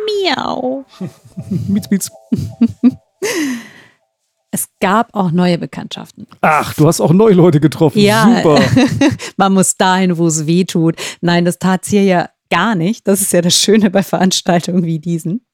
[0.05, 0.85] Miau.
[1.67, 2.11] mietz, mietz.
[4.53, 6.27] Es gab auch neue Bekanntschaften.
[6.41, 7.99] Ach, du hast auch neue Leute getroffen.
[7.99, 8.61] Ja, Super.
[9.37, 10.97] man muss dahin, wo es weh tut.
[11.21, 13.07] Nein, das tat hier ja gar nicht.
[13.07, 15.45] Das ist ja das Schöne bei Veranstaltungen wie diesen.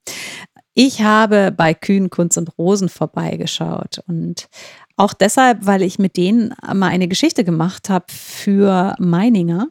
[0.74, 4.50] Ich habe bei Kühn, Kunst und Rosen vorbeigeschaut und
[4.98, 9.70] auch deshalb, weil ich mit denen mal eine Geschichte gemacht habe für Meininger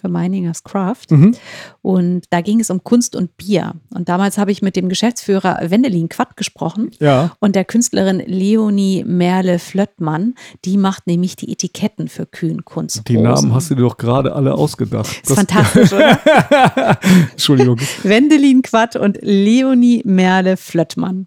[0.00, 1.06] für Meiningers Craft.
[1.10, 1.34] Mhm.
[1.82, 3.74] Und da ging es um Kunst und Bier.
[3.94, 6.90] Und damals habe ich mit dem Geschäftsführer Wendelin Quatt gesprochen.
[7.00, 7.32] Ja.
[7.40, 10.34] Und der Künstlerin Leonie Merle-Flöttmann,
[10.64, 13.08] die macht nämlich die Etiketten für Kühn Kunst.
[13.08, 15.20] Die Namen hast du dir doch gerade alle ausgedacht.
[15.22, 16.18] Das ist fantastisch, oder?
[17.32, 17.80] Entschuldigung.
[18.02, 21.26] Wendelin Quatt und Leonie Merle-Flöttmann.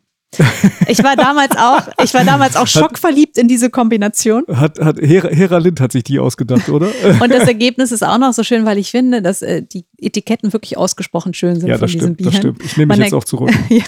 [0.87, 4.43] Ich war damals auch, ich war damals auch schockverliebt in diese Kombination.
[4.47, 6.87] Hat, hat Hera, Hera Lind hat sich die ausgedacht, oder?
[7.19, 10.53] Und das Ergebnis ist auch noch so schön, weil ich finde, dass äh, die Etiketten
[10.53, 12.31] wirklich ausgesprochen schön sind ja, von das diesen stimmt, Bieren.
[12.31, 12.63] Das stimmt.
[12.63, 13.51] Ich nehme mich jetzt auch zurück.
[13.69, 13.83] ja,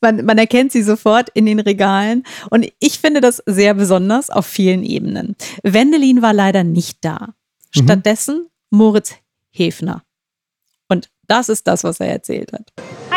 [0.00, 2.24] man, man erkennt sie sofort in den Regalen.
[2.50, 5.34] Und ich finde das sehr besonders auf vielen Ebenen.
[5.62, 7.28] Wendelin war leider nicht da.
[7.74, 7.84] Mhm.
[7.84, 9.14] Stattdessen Moritz
[9.50, 10.02] Hefner.
[10.88, 12.72] Und das ist das, was er erzählt hat.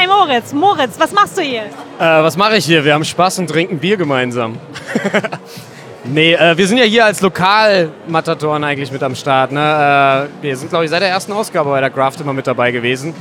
[0.08, 1.64] Moritz, Moritz, was machst du hier?
[1.64, 2.84] Äh, was mache ich hier?
[2.86, 4.58] Wir haben Spaß und trinken Bier gemeinsam.
[6.06, 9.52] nee, äh, wir sind ja hier als Lokalmatatoren eigentlich mit am Start.
[9.52, 10.30] Ne?
[10.40, 12.72] Äh, wir sind, glaube ich, seit der ersten Ausgabe bei der Craft immer mit dabei
[12.72, 13.14] gewesen.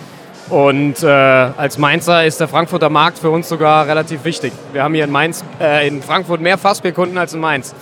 [0.48, 4.52] Und äh, als Mainzer ist der Frankfurter Markt für uns sogar relativ wichtig.
[4.72, 7.74] Wir haben hier in, Mainz, äh, in Frankfurt mehr Fassbierkunden als in Mainz.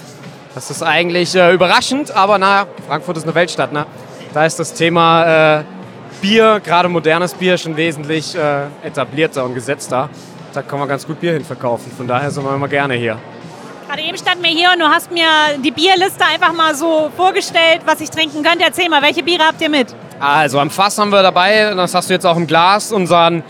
[0.55, 3.73] Das ist eigentlich äh, überraschend, aber na, Frankfurt ist eine Weltstadt.
[3.73, 3.85] Ne?
[4.33, 5.65] Da ist das Thema
[6.25, 10.09] Bier, gerade modernes Bier, schon wesentlich äh, etablierter und gesetzter.
[10.55, 11.93] Da kann man ganz gut Bier hin verkaufen.
[11.95, 13.18] Von daher sind wir immer gerne hier.
[13.87, 15.27] Gerade eben standen wir hier und du hast mir
[15.62, 18.64] die Bierliste einfach mal so vorgestellt, was ich trinken könnte.
[18.64, 19.95] Erzähl mal, welche Biere habt ihr mit?
[20.18, 23.43] Also am Fass haben wir dabei, das hast du jetzt auch im Glas, unseren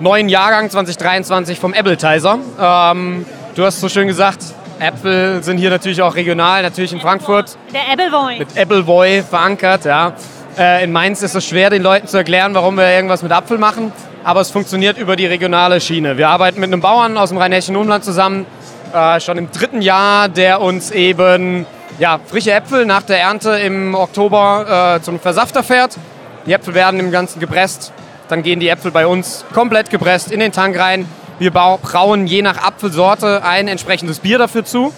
[0.00, 2.40] neuen Jahrgang 2023 vom Appletizer.
[2.60, 3.24] Ähm,
[3.54, 4.40] du hast so schön gesagt,
[4.80, 7.56] Äpfel sind hier natürlich auch regional, natürlich in Frankfurt.
[7.72, 8.40] Der Appleboy.
[8.40, 10.12] Mit Appleboy verankert, ja.
[10.58, 13.58] Äh, in Mainz ist es schwer, den Leuten zu erklären, warum wir irgendwas mit Apfel
[13.58, 13.92] machen.
[14.24, 16.16] Aber es funktioniert über die regionale Schiene.
[16.16, 18.46] Wir arbeiten mit einem Bauern aus dem rhein-hessischen Umland zusammen,
[18.94, 21.66] äh, schon im dritten Jahr, der uns eben
[21.98, 25.98] ja, frische Äpfel nach der Ernte im Oktober äh, zum Versafter fährt.
[26.46, 27.92] Die Äpfel werden im Ganzen gepresst.
[28.28, 31.06] Dann gehen die Äpfel bei uns komplett gepresst in den Tank rein.
[31.38, 34.92] Wir brauen je nach Apfelsorte ein entsprechendes Bier dafür zu.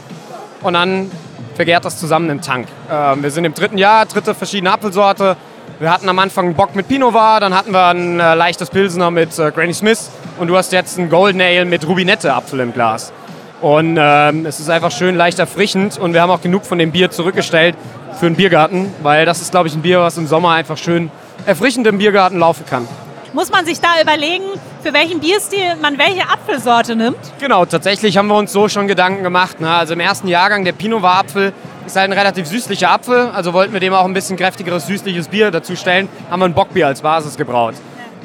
[0.63, 1.11] Und dann
[1.59, 2.69] vergärt das zusammen im Tank.
[2.89, 5.37] Ähm, wir sind im dritten Jahr, dritte verschiedene Apfelsorte.
[5.81, 8.71] Wir hatten am Anfang einen Bock mit Pinot Noir, dann hatten wir ein äh, leichtes
[8.71, 12.61] Pilsner mit äh, Granny Smith und du hast jetzt einen Golden Ale mit Rubinette Apfel
[12.61, 13.13] im Glas.
[13.61, 16.93] Und ähm, es ist einfach schön leicht erfrischend und wir haben auch genug von dem
[16.93, 17.75] Bier zurückgestellt
[18.21, 21.11] für einen Biergarten, weil das ist, glaube ich, ein Bier, was im Sommer einfach schön
[21.45, 22.87] erfrischend im Biergarten laufen kann.
[23.33, 24.45] Muss man sich da überlegen,
[24.89, 27.19] für welchen Bierstil man welche Apfelsorte nimmt?
[27.41, 29.61] Genau, tatsächlich haben wir uns so schon Gedanken gemacht.
[29.61, 29.69] Ne?
[29.69, 31.53] Also im ersten Jahrgang, der Pinot war Apfel,
[31.85, 35.29] ist halt ein relativ süßlicher Apfel, also wollten wir dem auch ein bisschen kräftigeres süßliches
[35.29, 37.75] Bier dazu stellen, haben wir ein Bockbier als Basis gebraut.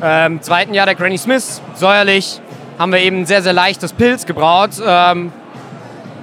[0.01, 2.39] Ähm, Im zweiten Jahr der Granny Smith, säuerlich,
[2.79, 4.71] haben wir eben ein sehr, sehr leichtes Pilz gebraut.
[4.85, 5.33] Ähm,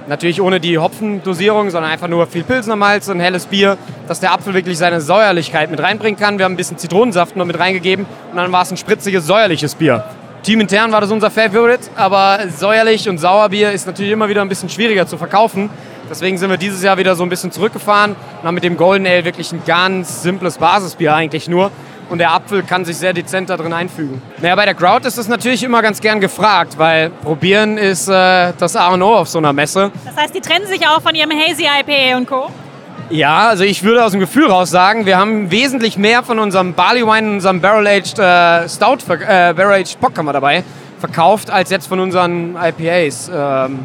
[0.07, 3.77] natürlich ohne die Hopfendosierung, sondern einfach nur viel Pilsnermalz, ein helles Bier,
[4.07, 6.39] dass der Apfel wirklich seine Säuerlichkeit mit reinbringen kann.
[6.39, 9.75] Wir haben ein bisschen Zitronensaft noch mit reingegeben und dann war es ein spritziges, säuerliches
[9.75, 10.03] Bier.
[10.43, 14.69] Teamintern war das unser Favorite, aber säuerlich und Sauerbier ist natürlich immer wieder ein bisschen
[14.69, 15.69] schwieriger zu verkaufen.
[16.09, 19.05] Deswegen sind wir dieses Jahr wieder so ein bisschen zurückgefahren und haben mit dem Golden
[19.05, 21.69] Ale wirklich ein ganz simples Basisbier eigentlich nur.
[22.09, 24.19] Und der Apfel kann sich sehr dezent da drin einfügen.
[24.41, 28.51] Naja, bei der Crowd ist es natürlich immer ganz gern gefragt, weil probieren ist äh,
[28.57, 29.91] das A und O auf so einer Messe.
[30.03, 32.49] Das heißt, die trennen sich auch von ihrem Hazy IPA und Co.
[33.11, 36.73] Ja, also ich würde aus dem Gefühl raus sagen, wir haben wesentlich mehr von unserem
[36.73, 40.63] Barley Wine, unserem Barrel Aged äh, Stout, äh, Barrel Aged Bock haben wir dabei
[40.99, 43.29] verkauft, als jetzt von unseren IPAs.
[43.33, 43.79] Ähm,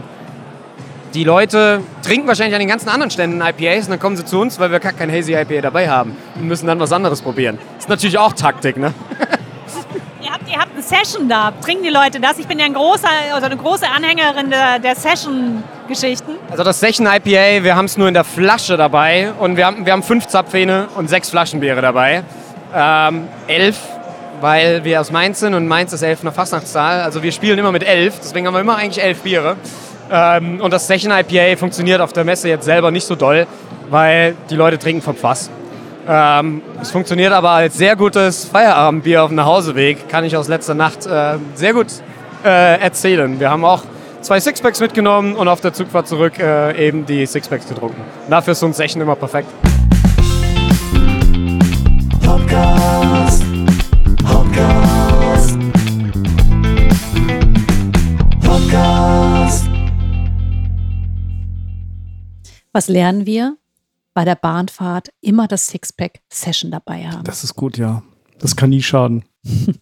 [1.15, 4.39] die Leute trinken wahrscheinlich an den ganzen anderen Ständen IPAs und dann kommen sie zu
[4.39, 7.59] uns, weil wir gar kein Hazy IPA dabei haben und müssen dann was anderes probieren.
[7.79, 8.95] Ist natürlich auch Taktik, ne?
[10.37, 11.53] ihr, habt, ihr habt eine Session da.
[11.63, 12.39] Trinken die Leute das?
[12.39, 16.33] Ich bin ja ein großer, also eine große Anhängerin der, der Session-Geschichten.
[16.51, 19.87] Also das Session IPA, wir haben es nur in der Flasche dabei und wir haben,
[19.87, 22.23] wir haben fünf Zapfhähne und sechs Flaschenbeere dabei.
[22.75, 23.79] Ähm, elf
[24.39, 27.01] weil wir aus Mainz sind und Mainz ist elf nach Fastnachtszahl.
[27.01, 29.57] Also wir spielen immer mit elf, deswegen haben wir immer eigentlich elf Biere.
[30.13, 33.47] Ähm, und das Session IPA funktioniert auf der Messe jetzt selber nicht so doll,
[33.89, 35.49] weil die Leute trinken vom Fass.
[36.09, 40.75] Ähm, es funktioniert aber als sehr gutes Feierabendbier auf dem Nachhauseweg, kann ich aus letzter
[40.75, 41.89] Nacht äh, sehr gut
[42.45, 43.41] äh, erzählen.
[43.41, 43.83] Wir haben auch
[44.21, 48.01] zwei Sixpacks mitgenommen und auf der Zugfahrt zurück äh, eben die Sixpacks getrunken.
[48.31, 49.49] Dafür ist so ein Session immer perfekt.
[52.25, 53.45] Podcast.
[54.25, 55.59] Podcast.
[58.43, 59.67] Podcast.
[62.73, 63.57] Was lernen wir?
[64.17, 67.25] Bei der Bahnfahrt immer das Sixpack Session dabei haben.
[67.25, 68.03] Das ist gut, ja.
[68.39, 69.27] Das kann nie schaden.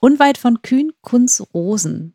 [0.00, 2.14] Unweit von Kühn Kunz Rosen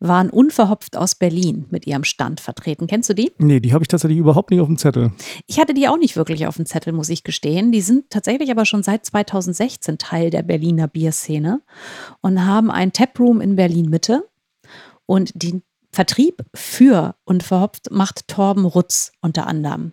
[0.00, 2.88] waren unverhopft aus Berlin mit ihrem Stand vertreten.
[2.88, 3.30] Kennst du die?
[3.38, 5.12] Nee, die habe ich tatsächlich überhaupt nicht auf dem Zettel.
[5.46, 7.70] Ich hatte die auch nicht wirklich auf dem Zettel, muss ich gestehen.
[7.70, 11.62] Die sind tatsächlich aber schon seit 2016 Teil der Berliner Bierszene
[12.22, 14.28] und haben ein Taproom in Berlin Mitte.
[15.06, 15.62] Und die
[15.94, 19.92] Vertrieb für Unverhopft macht Torben Rutz unter anderem.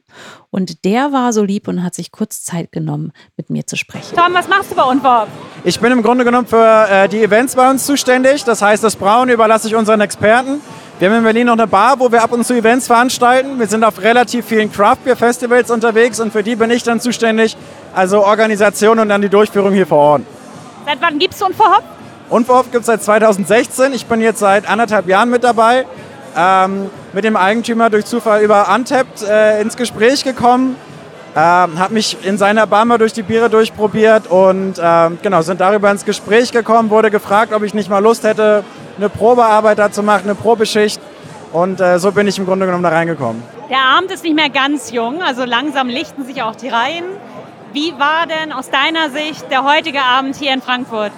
[0.50, 4.16] Und der war so lieb und hat sich kurz Zeit genommen, mit mir zu sprechen.
[4.16, 5.32] Torben, was machst du bei Unverhopft?
[5.64, 8.44] Ich bin im Grunde genommen für äh, die Events bei uns zuständig.
[8.44, 10.60] Das heißt, das Brauen überlasse ich unseren Experten.
[10.98, 13.60] Wir haben in Berlin noch eine Bar, wo wir ab und zu Events veranstalten.
[13.60, 17.00] Wir sind auf relativ vielen Craft Beer Festivals unterwegs und für die bin ich dann
[17.00, 17.56] zuständig.
[17.94, 20.22] Also Organisation und dann die Durchführung hier vor Ort.
[20.86, 22.01] Seit wann gibst du Unverhopft?
[22.32, 23.92] Unverhofft gibt es seit 2016.
[23.92, 25.86] Ich bin jetzt seit anderthalb Jahren mit dabei.
[26.36, 30.78] Ähm, mit dem Eigentümer durch Zufall über Untapped äh, ins Gespräch gekommen.
[31.36, 35.60] Ähm, habe mich in seiner Bar mal durch die Biere durchprobiert und ähm, genau, sind
[35.60, 38.64] darüber ins Gespräch gekommen, wurde gefragt, ob ich nicht mal Lust hätte,
[38.96, 41.02] eine Probearbeit da zu machen, eine Probeschicht.
[41.52, 43.44] Und äh, so bin ich im Grunde genommen da reingekommen.
[43.70, 47.04] Der Abend ist nicht mehr ganz jung, also langsam lichten sich auch die Reihen.
[47.74, 51.12] Wie war denn aus deiner Sicht der heutige Abend hier in Frankfurt?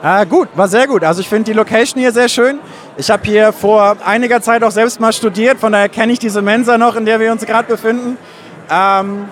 [0.00, 1.02] Äh, gut, war sehr gut.
[1.02, 2.60] Also ich finde die Location hier sehr schön.
[2.96, 6.40] Ich habe hier vor einiger Zeit auch selbst mal studiert, von daher kenne ich diese
[6.40, 8.16] Mensa noch, in der wir uns gerade befinden.
[8.70, 9.24] Ähm,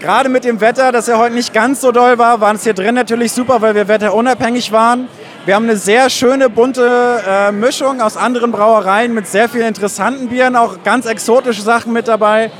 [0.00, 2.74] gerade mit dem Wetter, das ja heute nicht ganz so doll war, waren es hier
[2.74, 5.08] drin natürlich super, weil wir wetterunabhängig waren.
[5.46, 10.28] Wir haben eine sehr schöne, bunte äh, Mischung aus anderen Brauereien mit sehr vielen interessanten
[10.28, 12.50] Bieren, auch ganz exotische Sachen mit dabei.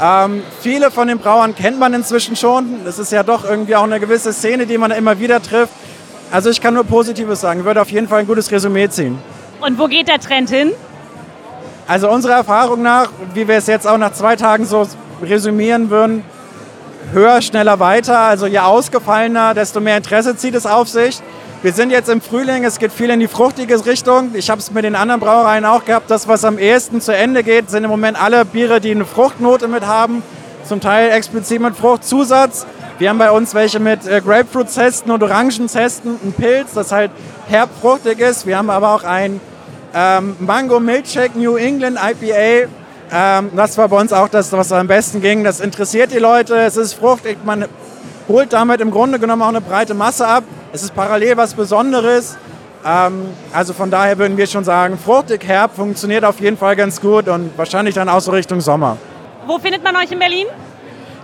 [0.00, 2.86] Ähm, viele von den Brauern kennt man inzwischen schon.
[2.86, 5.72] Es ist ja doch irgendwie auch eine gewisse Szene, die man immer wieder trifft.
[6.32, 7.60] Also ich kann nur Positives sagen.
[7.60, 9.18] Ich würde auf jeden Fall ein gutes Resümee ziehen.
[9.60, 10.72] Und wo geht der Trend hin?
[11.88, 14.86] Also unserer Erfahrung nach, wie wir es jetzt auch nach zwei Tagen so
[15.22, 16.22] resümieren würden,
[17.12, 18.18] höher, schneller, weiter.
[18.18, 21.20] Also je ausgefallener, desto mehr Interesse zieht es auf sich.
[21.62, 24.30] Wir sind jetzt im Frühling, es geht viel in die fruchtige Richtung.
[24.34, 26.10] Ich habe es mit den anderen Brauereien auch gehabt.
[26.10, 29.68] Das, was am ehesten zu Ende geht, sind im Moment alle Biere, die eine Fruchtnote
[29.68, 30.22] mit haben.
[30.64, 32.66] Zum Teil explizit mit Fruchtzusatz.
[33.00, 37.10] Wir haben bei uns welche mit äh, Grapefruit-Zesten und Orangenzesten, ein Pilz, das halt
[37.48, 38.46] herbfruchtig ist.
[38.46, 39.40] Wir haben aber auch ein
[39.94, 42.68] ähm, Mango Milkshake New England IPA,
[43.10, 45.42] Ähm, das war bei uns auch das, was am besten ging.
[45.44, 47.64] Das interessiert die Leute, es ist fruchtig, man
[48.28, 50.44] holt damit im Grunde genommen auch eine breite Masse ab.
[50.70, 52.36] Es ist parallel was Besonderes.
[52.84, 57.00] Ähm, also von daher würden wir schon sagen, fruchtig, herb funktioniert auf jeden Fall ganz
[57.00, 58.98] gut und wahrscheinlich dann auch so Richtung Sommer.
[59.46, 60.46] Wo findet man euch in Berlin?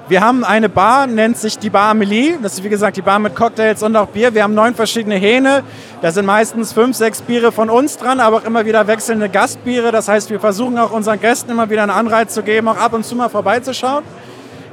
[0.09, 2.39] Wir haben eine Bar, nennt sich die Bar Amelie.
[2.41, 4.33] Das ist wie gesagt die Bar mit Cocktails und auch Bier.
[4.35, 5.65] Wir haben neun verschiedene Hähne.
[6.01, 9.91] Da sind meistens fünf, sechs Biere von uns dran, aber auch immer wieder wechselnde Gastbiere.
[9.91, 12.93] Das heißt, wir versuchen auch unseren Gästen immer wieder einen Anreiz zu geben, auch ab
[12.93, 14.05] und zu mal vorbeizuschauen.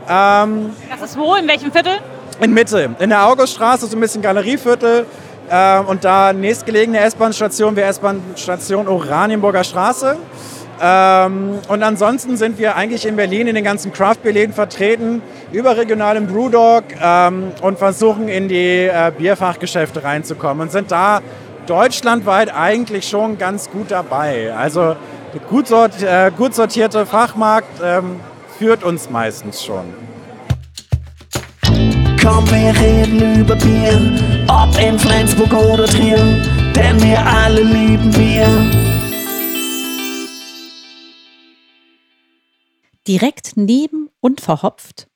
[0.08, 1.34] Ähm, das ist wo?
[1.34, 1.94] In welchem Viertel?
[2.40, 5.08] In Mitte, in der Auguststraße, so ein bisschen Galerieviertel.
[5.50, 10.16] Äh, und da nächstgelegene S-Bahn-Station wäre S-Bahn-Station Oranienburger Straße.
[10.82, 15.22] Ähm, und ansonsten sind wir eigentlich in Berlin in den ganzen Craft-Beer-Läden vertreten,
[15.52, 21.22] überregional im Brewdog ähm, und versuchen in die äh, Bierfachgeschäfte reinzukommen und sind da
[21.68, 24.54] deutschlandweit eigentlich schon ganz gut dabei.
[24.54, 24.96] Also
[25.50, 28.20] gut, sort, äh, gut sortierte Fachmarkt ähm,
[28.58, 29.86] führt uns meistens schon.
[32.22, 34.00] Komm, wir reden über Bier,
[34.48, 36.18] ob in Flensburg oder Trier,
[36.76, 38.93] denn wir alle lieben Bier.
[43.08, 45.08] Direkt neben und verhopft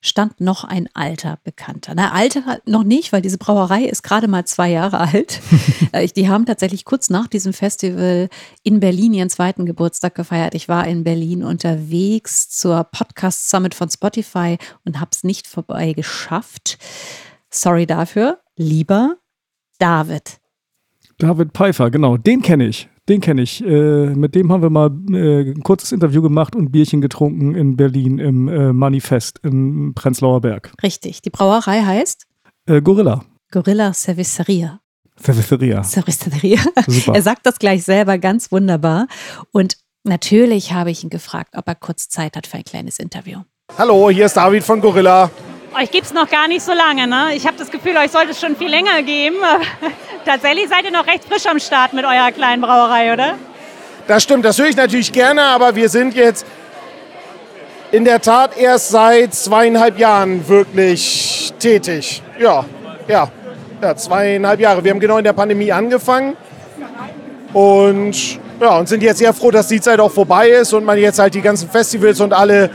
[0.00, 1.92] stand noch ein alter Bekannter.
[1.94, 5.40] Na, alter noch nicht, weil diese Brauerei ist gerade mal zwei Jahre alt.
[5.92, 8.28] Äh, die haben tatsächlich kurz nach diesem Festival
[8.62, 10.54] in Berlin ihren zweiten Geburtstag gefeiert.
[10.54, 15.94] Ich war in Berlin unterwegs zur Podcast Summit von Spotify und habe es nicht vorbei
[15.94, 16.76] geschafft.
[17.48, 18.40] Sorry dafür.
[18.56, 19.16] Lieber
[19.78, 20.40] David.
[21.20, 22.88] David Pfeiffer, genau, den kenne ich.
[23.08, 23.64] Den kenne ich.
[23.64, 23.70] Äh,
[24.14, 28.20] mit dem haben wir mal äh, ein kurzes Interview gemacht und Bierchen getrunken in Berlin
[28.20, 30.72] im äh, Manifest im Prenzlauer Berg.
[30.80, 31.20] Richtig.
[31.22, 32.24] Die Brauerei heißt?
[32.66, 33.24] Äh, Gorilla.
[33.50, 34.80] Gorilla Cerveceria.
[35.20, 35.82] Cerveceria.
[35.82, 36.60] Cerveceria.
[36.86, 37.14] Super.
[37.16, 39.08] Er sagt das gleich selber ganz wunderbar.
[39.50, 43.40] Und natürlich habe ich ihn gefragt, ob er kurz Zeit hat für ein kleines Interview.
[43.76, 45.30] Hallo, hier ist David von Gorilla.
[45.76, 47.34] Euch gibt es noch gar nicht so lange, ne?
[47.34, 49.36] Ich habe das Gefühl, euch sollte es schon viel länger geben.
[50.28, 53.36] Tatsächlich seid ihr noch recht frisch am Start mit eurer kleinen Brauerei, oder?
[54.06, 56.44] Das stimmt, das höre ich natürlich gerne, aber wir sind jetzt
[57.92, 62.22] in der Tat erst seit zweieinhalb Jahren wirklich tätig.
[62.38, 62.66] Ja,
[63.08, 63.30] ja,
[63.80, 64.84] ja, zweieinhalb Jahre.
[64.84, 66.36] Wir haben genau in der Pandemie angefangen
[67.54, 70.98] und, ja, und sind jetzt sehr froh, dass die Zeit auch vorbei ist und man
[70.98, 72.68] jetzt halt die ganzen Festivals und alle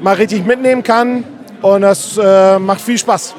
[0.00, 1.22] mal richtig mitnehmen kann.
[1.62, 3.36] Und das äh, macht viel Spaß.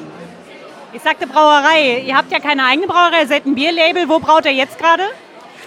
[0.98, 2.02] Ich sagte Brauerei.
[2.04, 4.08] Ihr habt ja keine eigene Brauerei, ihr seid ein Bierlabel.
[4.08, 5.04] Wo braut ihr jetzt gerade?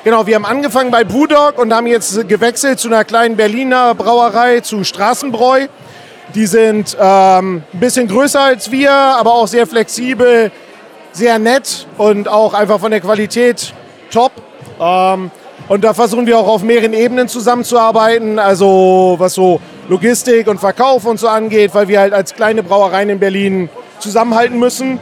[0.03, 4.59] Genau, wir haben angefangen bei Brewdog und haben jetzt gewechselt zu einer kleinen Berliner Brauerei,
[4.59, 5.67] zu Straßenbräu.
[6.35, 10.51] Die sind ähm, ein bisschen größer als wir, aber auch sehr flexibel,
[11.13, 13.73] sehr nett und auch einfach von der Qualität
[14.11, 14.33] top.
[14.81, 15.31] Ähm,
[15.69, 21.05] und da versuchen wir auch auf mehreren Ebenen zusammenzuarbeiten, also was so Logistik und Verkauf
[21.05, 23.69] und so angeht, weil wir halt als kleine Brauereien in Berlin
[23.99, 24.99] zusammenhalten müssen.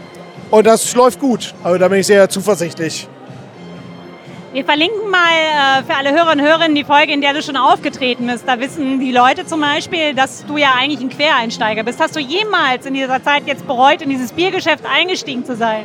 [0.51, 1.53] Und das läuft gut.
[1.63, 3.07] Also da bin ich sehr zuversichtlich.
[4.51, 7.55] Wir verlinken mal äh, für alle Hörerinnen und Hörer die Folge, in der du schon
[7.55, 8.45] aufgetreten bist.
[8.47, 11.99] Da wissen die Leute zum Beispiel, dass du ja eigentlich ein Quereinsteiger bist.
[11.99, 15.83] Hast du jemals in dieser Zeit jetzt bereut, in dieses Biergeschäft eingestiegen zu sein?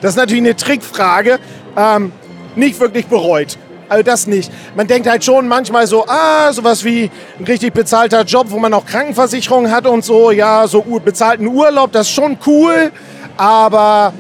[0.02, 1.40] das ist natürlich eine Trickfrage.
[1.76, 2.14] Ähm,
[2.56, 3.58] nicht wirklich bereut.
[3.90, 4.50] Also das nicht.
[4.74, 8.74] Man denkt halt schon manchmal so, ah, sowas wie ein richtig bezahlter Job, wo man
[8.74, 12.94] auch Krankenversicherung hat und so, ja, so bezahlten Urlaub, das ist schon cool.
[13.42, 14.14] Aber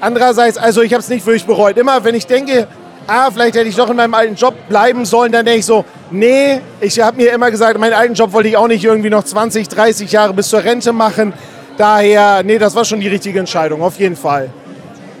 [0.00, 1.76] andererseits, also ich habe es nicht wirklich bereut.
[1.76, 2.68] Immer wenn ich denke,
[3.08, 5.84] ah, vielleicht hätte ich doch in meinem alten Job bleiben sollen, dann denke ich so,
[6.12, 9.24] nee, ich habe mir immer gesagt, meinen alten Job wollte ich auch nicht irgendwie noch
[9.24, 11.32] 20, 30 Jahre bis zur Rente machen.
[11.76, 14.48] Daher, nee, das war schon die richtige Entscheidung, auf jeden Fall.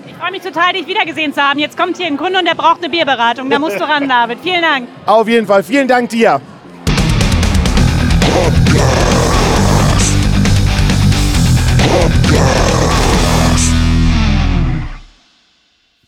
[0.06, 1.58] Ich freue mich total, dich wiedergesehen zu haben.
[1.58, 3.50] Jetzt kommt hier ein Kunde und der braucht eine Bierberatung.
[3.50, 4.38] Da musst du ran, David.
[4.40, 4.86] Vielen Dank.
[5.04, 5.64] Auf jeden Fall.
[5.64, 6.40] Vielen Dank dir.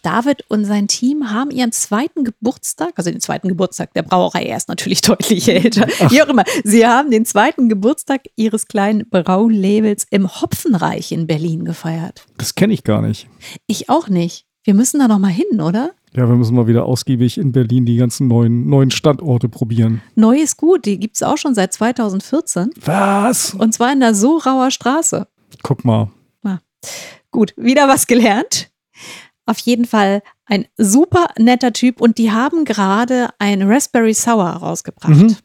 [0.03, 4.57] David und sein Team haben ihren zweiten Geburtstag, also den zweiten Geburtstag der Brauerei, er
[4.57, 6.11] ist natürlich deutlich älter, Ach.
[6.11, 6.44] wie auch immer.
[6.64, 12.26] Sie haben den zweiten Geburtstag ihres kleinen Braulabels im Hopfenreich in Berlin gefeiert.
[12.38, 13.28] Das kenne ich gar nicht.
[13.66, 14.46] Ich auch nicht.
[14.64, 15.92] Wir müssen da noch mal hin, oder?
[16.12, 20.03] Ja, wir müssen mal wieder ausgiebig in Berlin die ganzen neuen, neuen Standorte probieren.
[20.16, 22.70] Neu ist gut, die gibt es auch schon seit 2014.
[22.84, 23.55] Was?
[23.55, 25.28] Und zwar in der Sorauer Straße.
[25.62, 26.11] Guck mal.
[26.42, 26.59] Ah.
[27.30, 28.70] Gut, wieder was gelernt
[29.51, 35.14] auf jeden Fall ein super netter Typ und die haben gerade ein Raspberry Sour rausgebracht.
[35.14, 35.36] Mhm.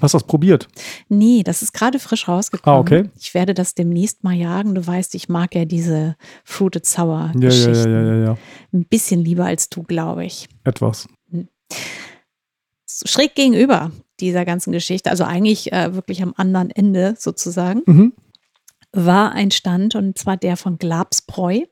[0.00, 0.68] Hast du das probiert?
[1.08, 2.76] Nee, das ist gerade frisch rausgekommen.
[2.76, 3.10] Ah, okay.
[3.18, 4.76] Ich werde das demnächst mal jagen.
[4.76, 7.92] Du weißt, ich mag ja diese Fruited Sour ja, Geschichten.
[7.92, 8.38] Ja, ja, ja, ja,
[8.72, 10.48] Ein bisschen lieber als du, glaube ich.
[10.62, 11.08] Etwas.
[11.32, 11.48] Hm.
[13.04, 18.12] schräg gegenüber dieser ganzen Geschichte, also eigentlich äh, wirklich am anderen Ende sozusagen, Mhm.
[18.92, 21.62] war ein Stand und zwar der von Glabsbräu.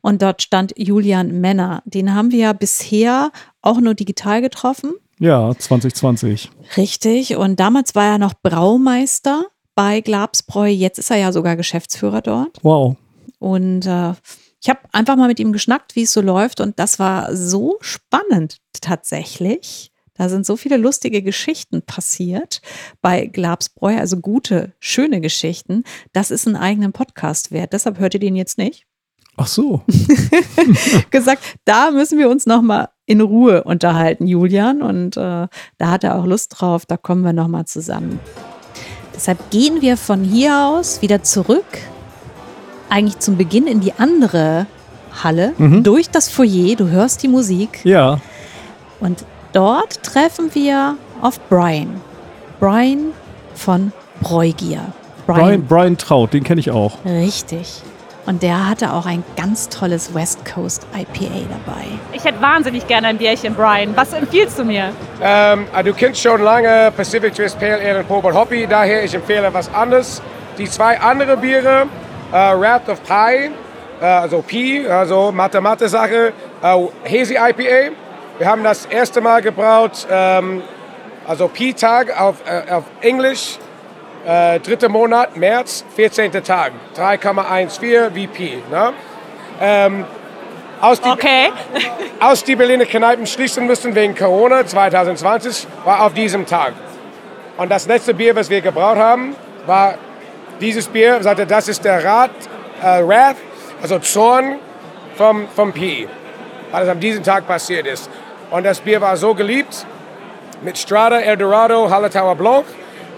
[0.00, 1.82] Und dort stand Julian Männer.
[1.84, 4.92] Den haben wir ja bisher auch nur digital getroffen.
[5.18, 6.50] Ja, 2020.
[6.76, 7.36] Richtig.
[7.36, 10.68] Und damals war er noch Braumeister bei Glabsbräu.
[10.68, 12.58] Jetzt ist er ja sogar Geschäftsführer dort.
[12.62, 12.96] Wow.
[13.38, 14.12] Und äh,
[14.60, 16.60] ich habe einfach mal mit ihm geschnackt, wie es so läuft.
[16.60, 19.92] Und das war so spannend tatsächlich.
[20.14, 22.60] Da sind so viele lustige Geschichten passiert
[23.00, 25.84] bei Glabsbräu, also gute, schöne Geschichten.
[26.12, 27.72] Das ist einen eigenen Podcast wert.
[27.72, 28.86] Deshalb hört ihr den jetzt nicht.
[29.36, 29.80] Ach so.
[31.10, 34.82] gesagt, da müssen wir uns noch mal in Ruhe unterhalten, Julian.
[34.82, 35.46] Und äh,
[35.78, 36.86] da hat er auch Lust drauf.
[36.86, 38.20] Da kommen wir noch mal zusammen.
[39.14, 41.64] Deshalb gehen wir von hier aus wieder zurück,
[42.88, 44.66] eigentlich zum Beginn in die andere
[45.22, 45.82] Halle, Mhm.
[45.82, 46.76] durch das Foyer.
[46.76, 47.80] Du hörst die Musik.
[47.84, 48.20] Ja.
[49.00, 52.00] Und dort treffen wir auf Brian.
[52.60, 53.12] Brian
[53.54, 54.92] von Bräugier.
[55.26, 57.04] Brian, Brian Traut, den kenne ich auch.
[57.04, 57.82] Richtig.
[58.24, 61.84] Und der hatte auch ein ganz tolles West Coast IPA dabei.
[62.12, 63.96] Ich hätte wahnsinnig gerne ein Bierchen, Brian.
[63.96, 64.92] Was empfiehlst du mir?
[65.20, 69.52] Ähm, du kennst schon lange Pacific Twist Pale Ale und Pobot Hoppy, daher ich empfehle
[69.52, 70.22] was anderes.
[70.56, 71.86] Die zwei andere Biere,
[72.30, 73.50] äh, Wrath of Pi,
[74.00, 77.92] äh, also Pi, also Mathe-Mathe-Sache, äh, Hazy IPA.
[78.38, 80.62] Wir haben das erste Mal gebraut, ähm,
[81.26, 83.58] also Pi-Tag auf, äh, auf Englisch,
[84.26, 86.32] äh, dritter Monat, März, 14.
[86.44, 88.62] Tag, 3,14 VP.
[88.70, 88.92] Ne?
[89.60, 90.04] Ähm,
[90.80, 91.52] aus die, okay.
[92.20, 96.72] aus die Berliner Kneipen schließen müssen wegen Corona 2020, war auf diesem Tag.
[97.56, 99.94] Und das letzte Bier, was wir gebraut haben, war
[100.60, 102.30] dieses Bier, sagte, das ist der Rat,
[102.82, 103.36] äh, Wrath,
[103.80, 104.58] also Zorn
[105.16, 106.08] vom, vom Pi,
[106.70, 108.10] weil es an diesem Tag passiert ist.
[108.50, 109.86] Und das Bier war so geliebt,
[110.62, 112.64] mit Strada, Eldorado, Hallertauer Blanc,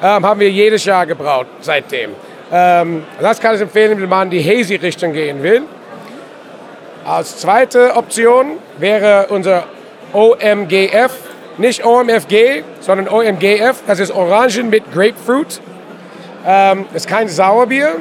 [0.04, 2.10] ähm, haben wir jedes Jahr gebraut seitdem.
[2.52, 5.62] Ähm, das kann ich empfehlen, wenn man in die Hazy-Richtung gehen will.
[7.06, 9.64] Als zweite Option wäre unser
[10.12, 11.12] OMGF,
[11.56, 13.82] nicht OMFG, sondern OMGF.
[13.86, 15.60] Das ist Orangen mit Grapefruit.
[16.46, 17.96] Ähm, ist kein Sauerbier,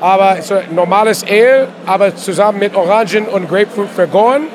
[0.00, 4.48] aber ist ein normales Ale, aber zusammen mit Orangen und Grapefruit vergoren.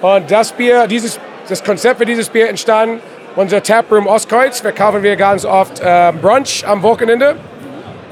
[0.00, 1.20] Und das Bier, dieses,
[1.50, 3.02] das Konzept für dieses Bier entstand
[3.36, 4.60] unser Taproom Ostkreuz.
[4.60, 7.36] Verkaufen wir ganz oft äh, Brunch am Wochenende.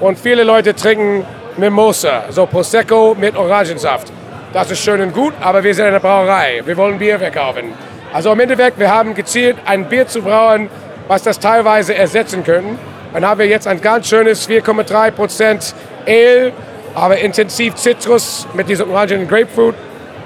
[0.01, 1.25] Und viele Leute trinken
[1.57, 4.13] Mimosa, so Prosecco mit Orangensaft.
[4.53, 6.63] Das ist schön und gut, aber wir sind eine Brauerei.
[6.65, 7.73] Wir wollen Bier verkaufen.
[8.13, 10.69] Also im Endeffekt, wir haben gezielt, ein Bier zu brauen,
[11.07, 12.79] was das teilweise ersetzen können.
[13.13, 15.75] Dann haben wir jetzt ein ganz schönes 4,3%
[16.07, 16.53] Ale,
[16.95, 19.75] aber intensiv Zitrus mit diesem Orangen und Grapefruit.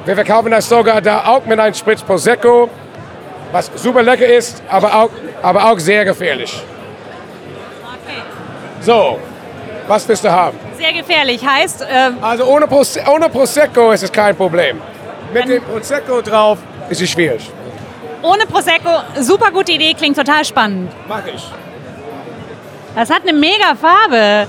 [0.05, 2.71] Wir verkaufen das sogar da auch mit einem Spritz Prosecco,
[3.55, 5.11] was super lecker ist, aber auch,
[5.43, 6.61] aber auch sehr gefährlich.
[8.81, 9.19] So,
[9.87, 10.59] was willst du haben?
[10.77, 11.41] Sehr gefährlich.
[11.47, 14.81] Heißt, ähm, Also ohne, Prose ohne Prosecco ist es kein Problem.
[15.33, 16.59] Mit dem Prosecco drauf
[16.91, 17.51] ist es schwierig.
[18.23, 18.91] ohne Prosecco,
[19.21, 20.91] super gute Idee, klingt total spannend.
[21.09, 21.45] Mach ich.
[22.97, 24.47] Das hat eine mega Farbe.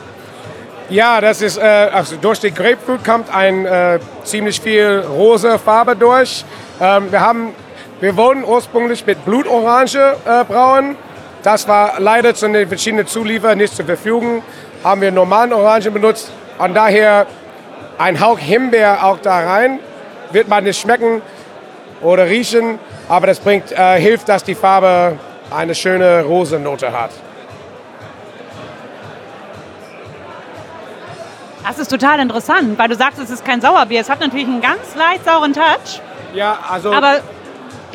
[0.90, 5.96] Ja, das ist, äh, also durch die Grapefruit kommt ein äh, ziemlich viel rosa Farbe
[5.96, 6.46] durch.
[6.80, 7.54] Ähm, wir, haben,
[8.02, 10.98] wir wollten ursprünglich mit Blutorange äh, brauen.
[11.44, 14.44] Das war leider zu den verschiedenen Zulieferern nicht zur Verfügung.
[14.84, 16.32] Haben wir normalen Orangen benutzt.
[16.58, 17.26] Und daher
[17.98, 19.80] ein Hauch Himbeer auch da rein.
[20.32, 21.22] Wird man nicht schmecken
[22.02, 25.18] oder riechen, aber das bringt, äh, hilft, dass die Farbe
[25.56, 27.12] eine schöne Rosennote hat.
[31.66, 34.02] Das ist total interessant, weil du sagst, es ist kein Sauerbier.
[34.02, 36.02] Es hat natürlich einen ganz leicht sauren Touch,
[36.34, 37.22] Ja, also aber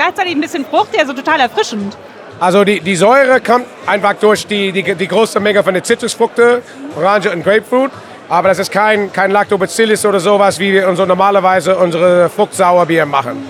[0.01, 1.97] gleichzeitig ein bisschen fruchtig, also total erfrischend.
[2.41, 6.63] Also die, die Säure kommt einfach durch die, die, die große Menge von den Zitrusfrukten,
[6.97, 7.91] Orange und Grapefruit.
[8.31, 13.45] Aber das ist kein, kein Lactobacillus oder sowas, wie wir unser, normalerweise unsere Fruchtsauerbier machen.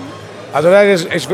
[0.51, 1.27] Also das ist, ich,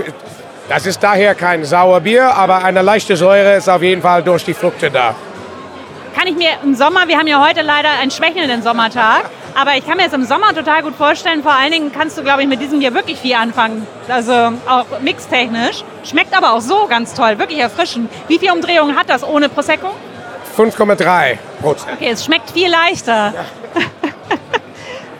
[0.70, 4.54] das ist daher kein Sauerbier, aber eine leichte Säure ist auf jeden Fall durch die
[4.54, 5.16] Frukte da.
[6.16, 9.30] Kann ich mir im Sommer, wir haben ja heute leider einen schwächelnden Sommertag,
[9.60, 11.42] aber ich kann mir es im Sommer total gut vorstellen.
[11.42, 13.88] Vor allen Dingen kannst du, glaube ich, mit diesem Bier wirklich viel anfangen.
[14.08, 15.84] Also auch mixtechnisch.
[16.04, 18.12] Schmeckt aber auch so ganz toll, wirklich erfrischend.
[18.28, 19.88] Wie viele Umdrehungen hat das ohne Prosecco?
[20.56, 21.94] 5,3 Prozent.
[21.96, 23.34] Okay, es schmeckt viel leichter.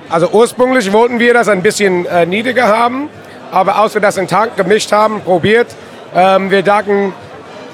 [0.10, 3.10] Also ursprünglich wollten wir das ein bisschen äh, niedriger haben,
[3.52, 5.68] aber als wir das in Tank gemischt haben, probiert,
[6.16, 7.14] ähm, wir dachten,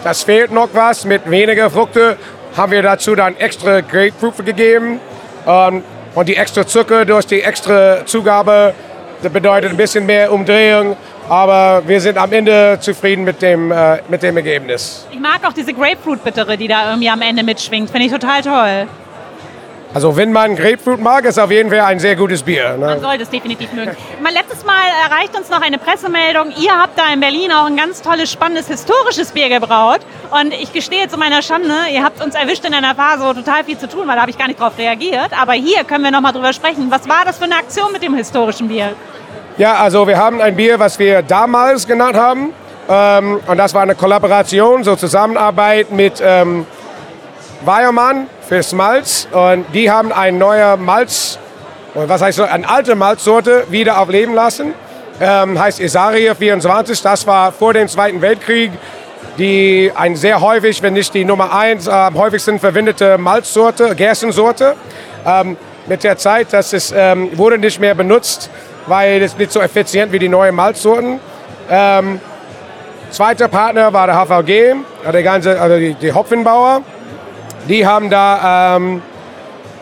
[0.04, 2.18] das fehlt noch was mit weniger Frukte,
[2.58, 5.00] haben wir dazu dann extra Grapefruit gegeben
[5.46, 5.84] ähm,
[6.16, 8.74] und die extra Zucker durch die extra Zugabe,
[9.22, 10.96] das bedeutet ein bisschen mehr Umdrehung
[11.30, 15.08] Aber wir sind am Ende zufrieden mit dem, äh, mit dem Ergebnis.
[15.12, 17.90] Ich mag auch diese Grapefruit-Bittere, die da irgendwie am Ende mitschwingt.
[17.90, 18.88] Finde ich total toll.
[19.94, 22.78] Also wenn man Grapefruit mag, ist auf jeden Fall ein sehr gutes Bier.
[22.78, 22.88] Ne?
[22.88, 23.96] Man sollte es definitiv mögen.
[24.24, 26.52] Mal letztes Mal erreicht uns noch eine Pressemeldung.
[26.60, 30.00] Ihr habt da in Berlin auch ein ganz tolles, spannendes, historisches Bier gebraut.
[30.32, 33.64] Und ich gestehe zu meiner Schande, ihr habt uns erwischt in einer Phase, wo total
[33.66, 34.16] viel zu tun war.
[34.16, 35.30] Da habe ich gar nicht drauf reagiert.
[35.40, 36.88] Aber hier können wir noch mal drüber sprechen.
[36.90, 38.94] Was war das für eine Aktion mit dem historischen Bier?
[39.60, 42.52] Ja, also wir haben ein Bier, was wir damals genannt haben.
[42.90, 46.66] Ähm, und das war eine Kollaboration, so Zusammenarbeit mit ähm,
[47.64, 49.28] Weiermann fürs Malz.
[49.32, 51.40] Und die haben ein neuer Malz,
[51.94, 54.74] was heißt so, eine alte Malzsorte wieder aufleben lassen.
[55.22, 57.02] Ähm, heißt Isaria 24.
[57.02, 58.72] Das war vor dem Zweiten Weltkrieg
[59.38, 64.76] die ein sehr häufig, wenn nicht die Nummer eins, äh, am häufigsten verwendete Malzsorte, Gerstensorte.
[65.26, 68.50] Ähm, mit der Zeit, das ist, ähm, wurde nicht mehr benutzt,
[68.88, 71.20] weil es nicht so effizient wie die neuen Malzsorten.
[71.70, 72.22] Ähm,
[73.10, 74.76] zweiter Partner war der HVG,
[75.12, 76.82] der ganze, also die, die Hopfenbauer.
[77.68, 79.02] Die haben da ähm,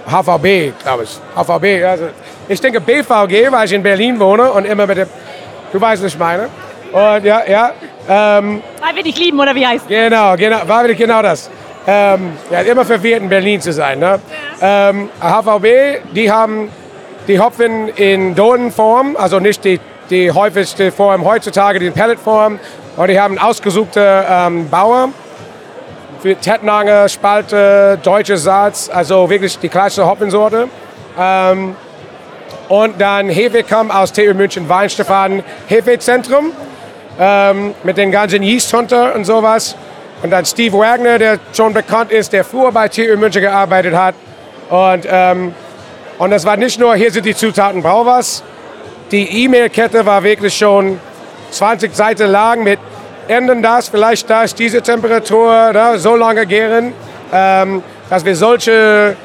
[0.07, 1.19] HVB, glaube ich.
[1.35, 2.09] HVB, also
[2.47, 5.07] ich denke BVG, weil ich in Berlin wohne und immer mit dem,
[5.71, 6.49] du weißt, was ich meine.
[6.91, 7.71] Und ja, ja.
[8.09, 11.49] Ähm, Weil wir dich lieben, oder wie heißt Genau, genau, war wirklich genau das.
[11.87, 13.99] Ähm, ja, immer verwirrt in Berlin zu sein.
[13.99, 14.19] Ne?
[14.61, 16.69] Ähm, HVB, die haben
[17.27, 19.79] die Hopfen in Donenform, also nicht die,
[20.09, 22.59] die häufigste Form heutzutage, die Pelletform.
[22.97, 25.09] Und die haben ausgesuchte ähm, Bauer
[26.21, 30.67] für Tettnanger, Spalte, Deutsche Salz, also wirklich die kleinste Hopfensorte.
[31.19, 31.75] Ähm,
[32.69, 36.51] und dann Hefe kam aus TU München Weinstefan Hefezentrum
[37.19, 39.75] ähm, mit den ganzen Yeast Hunter und sowas.
[40.21, 44.13] Und dann Steve Wagner, der schon bekannt ist, der früher bei TU München gearbeitet hat.
[44.69, 45.55] Und, ähm,
[46.19, 48.43] und das war nicht nur, hier sind die Zutaten, brauch was.
[49.11, 50.99] Die E-Mail-Kette war wirklich schon
[51.49, 52.79] 20 Seiten lang mit
[53.31, 56.93] ändern das, vielleicht das, diese Temperatur, da, so lange gären.
[57.33, 59.15] Ähm, dass wir solche,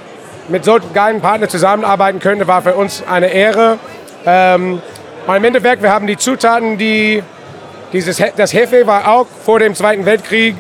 [0.49, 3.79] mit solchen geilen Partnern zusammenarbeiten können, war für uns eine Ehre.
[4.25, 4.81] Ähm,
[5.27, 7.23] und im Endeffekt, wir haben die Zutaten, die
[7.93, 10.55] dieses, das Hefe war auch vor dem Zweiten Weltkrieg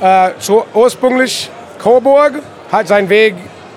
[0.00, 1.50] äh, zu, ursprünglich
[1.82, 2.34] Coburg,
[2.72, 3.34] hat seinen Weg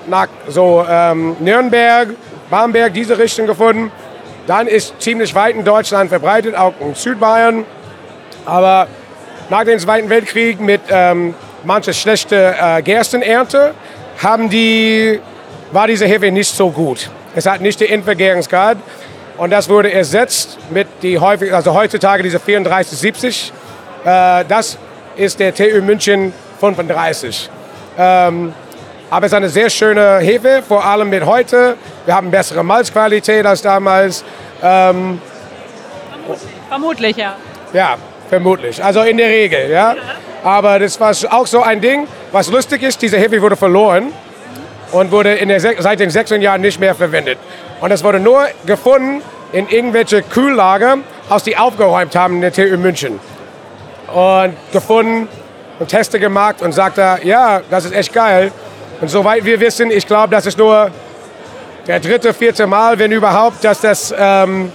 [0.07, 2.09] nach so ähm, Nürnberg,
[2.49, 3.91] Bamberg, diese Richtung gefunden.
[4.47, 7.65] Dann ist ziemlich weit in Deutschland verbreitet, auch in Südbayern.
[8.45, 8.87] Aber
[9.51, 11.35] nach dem Zweiten Weltkrieg mit ähm,
[11.65, 13.73] mancher schlechte äh, Gerstenernte
[14.23, 15.19] haben die,
[15.73, 17.09] war diese Hefe nicht so gut.
[17.35, 18.77] Es hat nicht die Endvergärungsgrad.
[19.37, 23.51] Und das wurde ersetzt mit die häufig, also heutzutage diese 3470.
[24.05, 24.77] Äh, das
[25.17, 26.31] ist der TU München
[26.61, 27.49] 35.
[27.97, 28.53] Ähm,
[29.09, 31.75] aber es ist eine sehr schöne Hefe, vor allem mit heute.
[32.05, 34.23] Wir haben bessere Malzqualität als damals.
[34.63, 35.19] Ähm,
[36.69, 37.35] Vermutlich, ja.
[37.73, 37.97] ja,
[38.31, 38.83] vermutlich.
[38.83, 39.95] Also in der Regel, ja.
[40.43, 44.11] Aber das war auch so ein Ding, was lustig ist, diese Hefe wurde verloren
[44.91, 47.37] und wurde in der, seit den 16 Jahren nicht mehr verwendet.
[47.81, 49.21] Und es wurde nur gefunden
[49.51, 53.19] in irgendwelche Kühllager, aus die aufgeräumt haben in der TU München.
[54.07, 55.27] Und gefunden
[55.79, 58.51] und Teste gemacht und sagte, ja, das ist echt geil.
[59.01, 60.89] Und soweit wir wissen, ich glaube, das ist nur
[61.85, 64.71] der dritte, vierte Mal, wenn überhaupt, dass das ähm,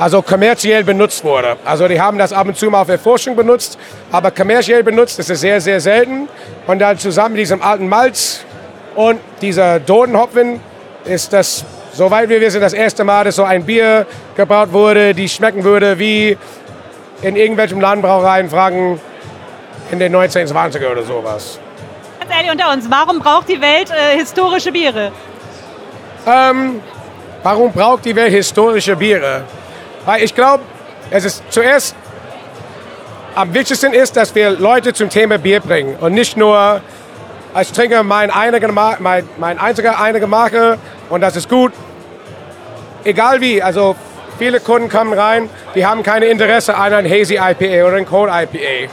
[0.00, 1.58] also kommerziell benutzt wurde.
[1.62, 3.78] Also die haben das ab und zu mal für Forschung benutzt,
[4.10, 6.26] aber kommerziell benutzt ist sehr, sehr selten.
[6.66, 8.46] Und dann zusammen mit diesem alten Malz
[8.96, 10.58] und dieser Dodenhopfen
[11.04, 15.28] ist das, soweit wir wissen, das erste Mal, dass so ein Bier gebraut wurde, die
[15.28, 16.38] schmecken würde wie
[17.20, 18.98] in irgendwelchen Ladenbrauereien Franken
[19.90, 21.58] in den 1920er oder sowas.
[22.18, 25.12] Ganz ehrlich unter uns, warum braucht die Welt äh, historische Biere?
[26.26, 26.80] Ähm,
[27.42, 29.44] warum braucht die Welt historische Biere?
[30.04, 30.62] Weil ich glaube,
[31.10, 31.94] es ist zuerst
[33.34, 36.80] am wichtigsten ist, dass wir Leute zum Thema Bier bringen und nicht nur,
[37.60, 40.78] ich trinke mein, einige, mein, mein einziger einige Marke
[41.08, 41.72] und das ist gut.
[43.04, 43.96] Egal wie, also
[44.38, 48.30] viele Kunden kommen rein, die haben keine Interesse an einem Hazy IPA oder einem Cold
[48.32, 48.92] IPA.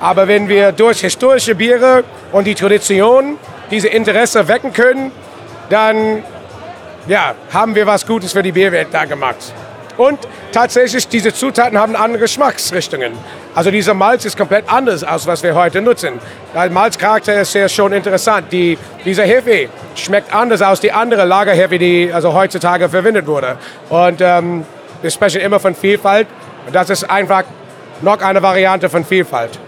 [0.00, 3.38] Aber wenn wir durch historische Biere und die Tradition
[3.70, 5.12] diese Interesse wecken können,
[5.70, 6.22] dann
[7.08, 9.52] ja, haben wir was Gutes für die Bierwelt da gemacht.
[9.96, 10.18] Und
[10.52, 13.12] tatsächlich, diese Zutaten haben andere Geschmacksrichtungen.
[13.54, 16.18] Also dieser Malz ist komplett anders, als was wir heute nutzen.
[16.54, 18.52] Der Malzcharakter ist sehr schon interessant.
[18.52, 23.56] Die, dieser Hefe schmeckt anders als die andere Lagerhefe, die also heutzutage verwendet wurde.
[23.88, 24.64] Und ähm,
[25.00, 26.26] wir sprechen immer von Vielfalt.
[26.66, 27.44] Und das ist einfach
[28.02, 29.58] noch eine Variante von Vielfalt.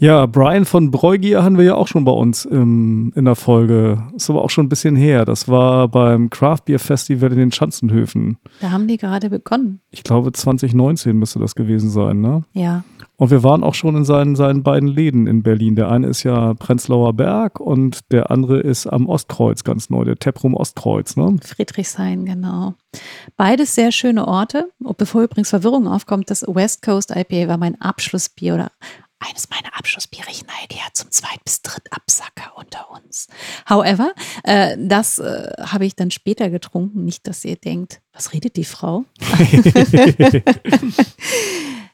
[0.00, 4.04] Ja, Brian von Breugier haben wir ja auch schon bei uns im, in der Folge.
[4.14, 5.24] Ist aber auch schon ein bisschen her.
[5.24, 8.38] Das war beim Craft Beer Festival in den Schanzenhöfen.
[8.60, 9.80] Da haben die gerade begonnen.
[9.90, 12.44] Ich glaube 2019 müsste das gewesen sein, ne?
[12.52, 12.84] Ja.
[13.16, 15.74] Und wir waren auch schon in seinen, seinen beiden Läden in Berlin.
[15.74, 20.14] Der eine ist ja Prenzlauer Berg und der andere ist am Ostkreuz ganz neu, der
[20.14, 21.36] Teprum Ostkreuz, ne?
[21.42, 22.74] Friedrichshain, genau.
[23.36, 24.70] Beides sehr schöne Orte.
[24.78, 28.70] Und bevor übrigens Verwirrung aufkommt, das West Coast IPA war mein Abschlussbier oder
[29.20, 30.30] eines meiner Abschlussbiere.
[30.30, 33.28] Ich neige ja zum Zweit- bis Drittabsacker unter uns.
[33.68, 34.12] However,
[34.44, 37.04] äh, das äh, habe ich dann später getrunken.
[37.04, 39.04] Nicht, dass ihr denkt, was redet die Frau?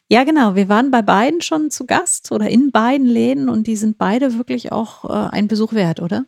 [0.08, 0.54] ja, genau.
[0.54, 4.36] Wir waren bei beiden schon zu Gast oder in beiden Läden und die sind beide
[4.38, 6.26] wirklich auch äh, ein Besuch wert, oder?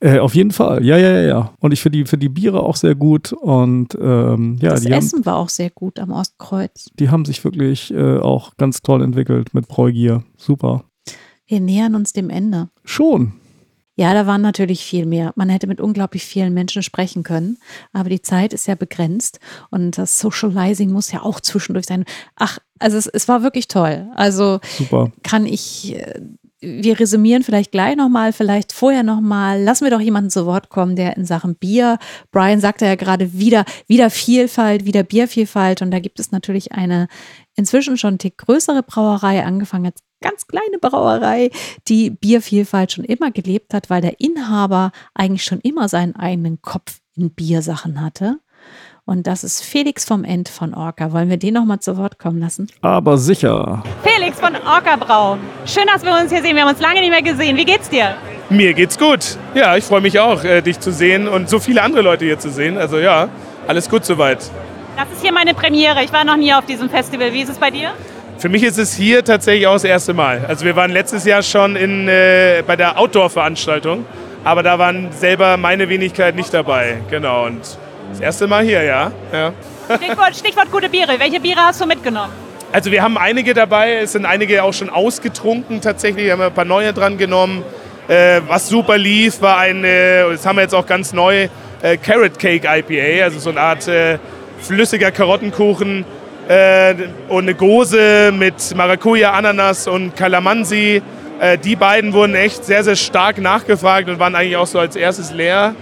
[0.00, 1.54] Äh, auf jeden Fall, ja, ja, ja, ja.
[1.60, 5.18] Und ich finde die, find die Biere auch sehr gut und ähm, ja, das Essen
[5.18, 6.90] haben, war auch sehr gut am Ostkreuz.
[6.98, 10.24] die haben sich wirklich äh, auch ganz toll entwickelt mit Bräugier.
[10.36, 10.84] Super.
[11.46, 12.68] Wir nähern uns dem Ende.
[12.84, 13.34] Schon.
[13.94, 15.32] Ja, da waren natürlich viel mehr.
[15.36, 17.58] Man hätte mit unglaublich vielen Menschen sprechen können,
[17.92, 19.38] aber die Zeit ist ja begrenzt
[19.70, 22.04] und das Socializing muss ja auch zwischendurch sein.
[22.36, 24.08] Ach, also es, es war wirklich toll.
[24.14, 25.12] Also Super.
[25.22, 26.20] kann ich, äh,
[26.62, 29.60] wir resümieren vielleicht gleich nochmal, vielleicht vorher nochmal.
[29.60, 31.98] Lassen wir doch jemanden zu Wort kommen, der in Sachen Bier,
[32.30, 37.08] Brian sagte ja gerade wieder, wieder Vielfalt, wieder Biervielfalt und da gibt es natürlich eine
[37.56, 41.50] inzwischen schon Tick größere Brauerei, angefangen als ganz kleine Brauerei,
[41.88, 47.00] die Biervielfalt schon immer gelebt hat, weil der Inhaber eigentlich schon immer seinen eigenen Kopf
[47.14, 48.38] in Biersachen hatte.
[49.04, 51.12] Und das ist Felix vom End von Orca.
[51.12, 52.68] Wollen wir den nochmal zu Wort kommen lassen?
[52.82, 53.82] Aber sicher.
[54.02, 55.38] Felix von Orca Brau.
[55.66, 56.54] Schön, dass wir uns hier sehen.
[56.54, 57.56] Wir haben uns lange nicht mehr gesehen.
[57.56, 58.14] Wie geht's dir?
[58.50, 59.36] Mir geht's gut.
[59.54, 62.38] Ja, ich freue mich auch, äh, dich zu sehen und so viele andere Leute hier
[62.38, 62.76] zu sehen.
[62.78, 63.28] Also ja,
[63.66, 64.38] alles gut soweit.
[64.96, 66.04] Das ist hier meine Premiere.
[66.04, 67.32] Ich war noch nie auf diesem Festival.
[67.32, 67.92] Wie ist es bei dir?
[68.38, 70.44] Für mich ist es hier tatsächlich auch das erste Mal.
[70.48, 74.04] Also wir waren letztes Jahr schon in, äh, bei der Outdoor-Veranstaltung,
[74.44, 76.96] aber da waren selber meine Wenigkeit nicht dabei.
[77.08, 77.60] Genau, und
[78.10, 79.12] das erste Mal hier, ja.
[79.32, 79.52] ja.
[79.96, 81.18] Stichwort, Stichwort gute Biere.
[81.18, 82.32] Welche Biere hast du mitgenommen?
[82.72, 86.54] Also wir haben einige dabei, es sind einige auch schon ausgetrunken tatsächlich, wir haben ein
[86.54, 87.62] paar neue dran genommen.
[88.08, 91.48] Äh, was super lief, war ein, äh, das haben wir jetzt auch ganz neu,
[91.82, 94.18] äh, Carrot Cake IPA, also so eine Art äh,
[94.58, 96.06] flüssiger Karottenkuchen
[96.48, 96.94] äh,
[97.28, 101.02] und eine Gose mit Maracuja, Ananas und Calamansi.
[101.40, 104.96] Äh, die beiden wurden echt sehr, sehr stark nachgefragt und waren eigentlich auch so als
[104.96, 105.74] erstes leer.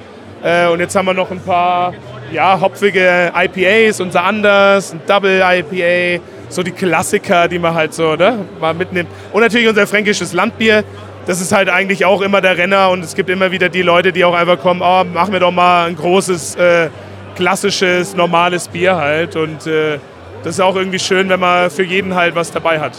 [0.72, 1.92] Und jetzt haben wir noch ein paar
[2.32, 8.16] ja, hopfige IPAs, unser Anders, ein Double IPA, so die Klassiker, die man halt so
[8.16, 9.08] ne, mal mitnimmt.
[9.32, 10.84] Und natürlich unser fränkisches Landbier.
[11.26, 14.12] Das ist halt eigentlich auch immer der Renner und es gibt immer wieder die Leute,
[14.12, 16.88] die auch einfach kommen, oh, machen wir doch mal ein großes, äh,
[17.36, 19.36] klassisches, normales Bier halt.
[19.36, 19.98] Und äh,
[20.42, 22.92] das ist auch irgendwie schön, wenn man für jeden halt was dabei hat.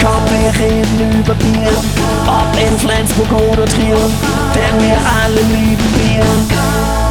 [0.00, 1.72] Komm, wir reden über Bier,
[2.26, 3.96] ob in Flensburg oder Trier,
[4.54, 7.07] denn wir alle lieben Bier.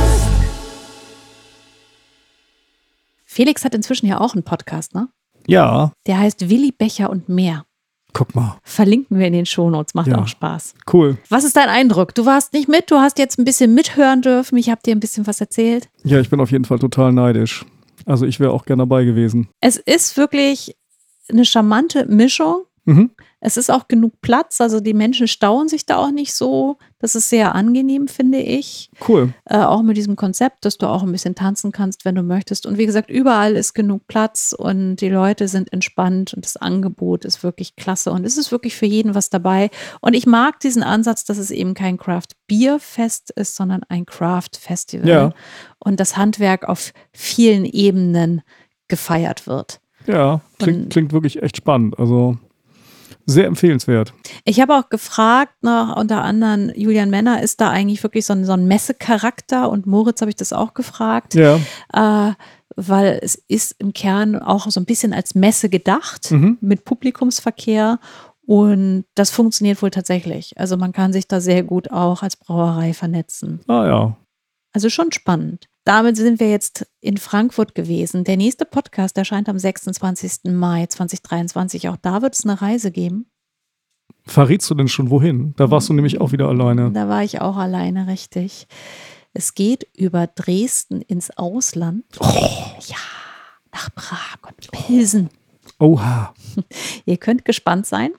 [3.38, 5.10] Felix hat inzwischen ja auch einen Podcast, ne?
[5.46, 7.66] Ja, Der heißt Willi Becher und mehr.
[8.14, 8.58] guck mal.
[8.64, 10.18] Verlinken wir in den Shownotes, macht Ja.
[10.18, 10.74] auch Spaß.
[10.92, 11.20] Cool.
[11.30, 12.16] Was ist dein Eindruck?
[12.16, 14.58] Du warst nicht mit, du hast jetzt ein bisschen mithören dürfen.
[14.58, 15.88] Ich habe dir ein bisschen was erzählt.
[16.04, 17.64] Ja, ich bin auf jeden Fall total neidisch.
[18.08, 19.50] Also ich wäre auch gerne dabei gewesen.
[19.62, 20.76] Es ist wirklich
[21.30, 22.64] eine charmante Mischung.
[22.86, 23.12] Mhm.
[23.40, 26.80] Es ist auch genug Platz, also die Menschen stauen sich da auch nicht so.
[27.00, 28.90] Das ist sehr angenehm, finde ich.
[29.08, 29.34] Cool.
[29.46, 32.66] Äh, auch mit diesem Konzept, dass du auch ein bisschen tanzen kannst, wenn du möchtest.
[32.66, 37.24] Und wie gesagt, überall ist genug Platz und die Leute sind entspannt und das Angebot
[37.24, 38.12] ist wirklich klasse.
[38.12, 39.70] Und es ist wirklich für jeden was dabei.
[40.02, 45.08] Und ich mag diesen Ansatz, dass es eben kein Craft-Bier-Fest ist, sondern ein Craft-Festival.
[45.08, 45.34] Ja.
[45.78, 48.42] Und das Handwerk auf vielen Ebenen
[48.88, 49.82] gefeiert wird.
[50.08, 52.00] Ja, klingt, klingt wirklich echt spannend.
[52.00, 52.38] Also
[53.30, 54.14] sehr empfehlenswert.
[54.46, 58.46] Ich habe auch gefragt nach unter anderem Julian Männer, ist da eigentlich wirklich so ein,
[58.46, 59.70] so ein Messecharakter?
[59.70, 61.36] Und Moritz habe ich das auch gefragt.
[61.36, 61.60] Ja.
[61.94, 62.34] Äh,
[62.76, 66.58] weil es ist im Kern auch so ein bisschen als Messe gedacht Mhm.
[66.62, 68.00] mit Publikumsverkehr.
[68.46, 70.58] Und das funktioniert wohl tatsächlich.
[70.58, 73.60] Also man kann sich da sehr gut auch als Brauerei vernetzen.
[73.68, 74.18] Ah ja.
[74.74, 75.68] Also schon spannend.
[75.88, 78.26] Damit sind wir jetzt in Frankfurt gewesen.
[78.26, 80.52] Der nächste Podcast erscheint am 26.
[80.52, 81.88] Mai 2023.
[81.88, 83.32] Auch da wird es eine Reise geben.
[84.26, 85.54] Verrätst du denn schon wohin?
[85.56, 86.92] Da warst du nämlich auch wieder alleine.
[86.92, 88.68] Da war ich auch alleine, richtig.
[89.32, 92.04] Es geht über Dresden ins Ausland.
[92.20, 92.98] Ja,
[93.72, 95.30] nach Prag und Pilsen.
[95.80, 96.34] Oha.
[97.06, 98.12] Ihr könnt gespannt sein.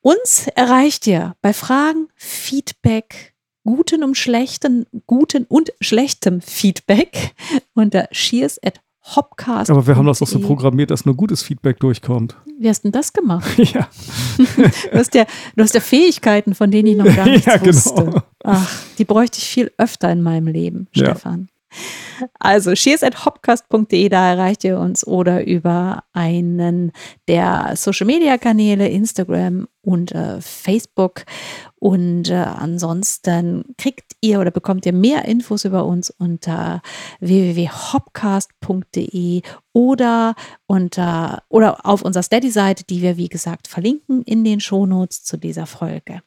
[0.00, 3.35] Uns erreicht ihr bei Fragen, Feedback,
[3.66, 7.34] guten und schlechten, guten und schlechtem Feedback
[7.74, 8.80] unter shears at
[9.14, 9.70] Hopcast.
[9.70, 12.36] Aber wir haben das doch so programmiert, dass nur gutes Feedback durchkommt.
[12.58, 13.46] Wie hast denn das gemacht?
[13.58, 13.88] Ja.
[14.38, 17.68] du, hast ja du hast ja Fähigkeiten, von denen ich noch gar nichts Ja, genau.
[17.68, 18.22] wusste.
[18.42, 20.88] Ach, die bräuchte ich viel öfter in meinem Leben.
[20.92, 21.48] Stefan.
[22.38, 26.92] Also cheers.hopcast.de, da erreicht ihr uns oder über einen
[27.28, 31.24] der Social Media Kanäle, Instagram und äh, Facebook.
[31.78, 36.82] Und äh, ansonsten kriegt ihr oder bekommt ihr mehr Infos über uns unter
[37.20, 39.42] www.hopcast.de
[39.72, 40.34] oder
[40.66, 45.66] unter oder auf unserer Steady-Seite, die wir wie gesagt verlinken in den Shownotes zu dieser
[45.66, 46.22] Folge.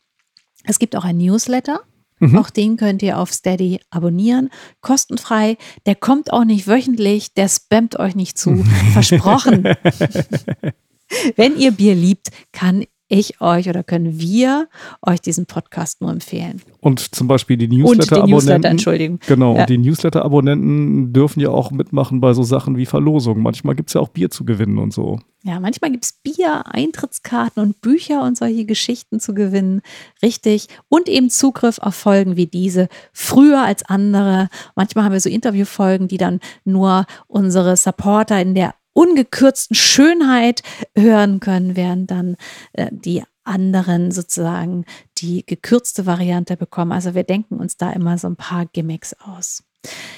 [0.63, 1.81] Es gibt auch ein Newsletter.
[2.20, 2.38] Mhm.
[2.38, 4.50] Auch den könnt ihr auf Steady abonnieren.
[4.82, 5.58] Kostenfrei.
[5.86, 7.34] Der kommt auch nicht wöchentlich.
[7.34, 8.64] Der spammt euch nicht zu.
[8.94, 9.64] Versprochen.
[11.36, 14.69] Wenn ihr Bier liebt, kann ich euch oder können wir
[15.02, 16.61] euch diesen Podcast nur empfehlen.
[16.80, 18.31] Und zum Beispiel die Newsletter-Abonnenten.
[18.31, 19.19] Newsletter, Entschuldigung.
[19.27, 19.61] Genau, Ja.
[19.61, 23.44] und die Newsletter-Abonnenten dürfen ja auch mitmachen bei so Sachen wie Verlosungen.
[23.44, 25.19] Manchmal gibt es ja auch Bier zu gewinnen und so.
[25.44, 29.81] Ja, manchmal gibt es Bier, Eintrittskarten und Bücher und solche Geschichten zu gewinnen.
[30.22, 30.68] Richtig.
[30.90, 32.90] Und eben Zugriff auf Folgen wie diese.
[33.14, 34.49] Früher als andere.
[34.76, 40.61] Manchmal haben wir so Interviewfolgen, die dann nur unsere Supporter in der ungekürzten Schönheit
[40.93, 42.35] hören können, während dann
[42.73, 44.84] äh, die anderen sozusagen
[45.17, 46.91] die gekürzte Variante bekommen.
[46.91, 49.63] Also wir denken uns da immer so ein paar Gimmicks aus.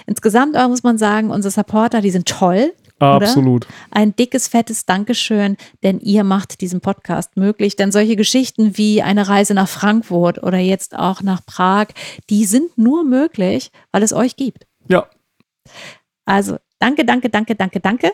[0.07, 2.73] Insgesamt aber muss man sagen, unsere Supporter, die sind toll.
[2.97, 3.13] Oder?
[3.13, 3.67] Absolut.
[3.91, 7.75] Ein dickes, fettes Dankeschön, denn ihr macht diesen Podcast möglich.
[7.75, 11.89] Denn solche Geschichten wie eine Reise nach Frankfurt oder jetzt auch nach Prag,
[12.31, 14.65] die sind nur möglich, weil es euch gibt.
[14.87, 15.07] Ja.
[16.25, 18.11] Also danke, danke, danke, danke, danke.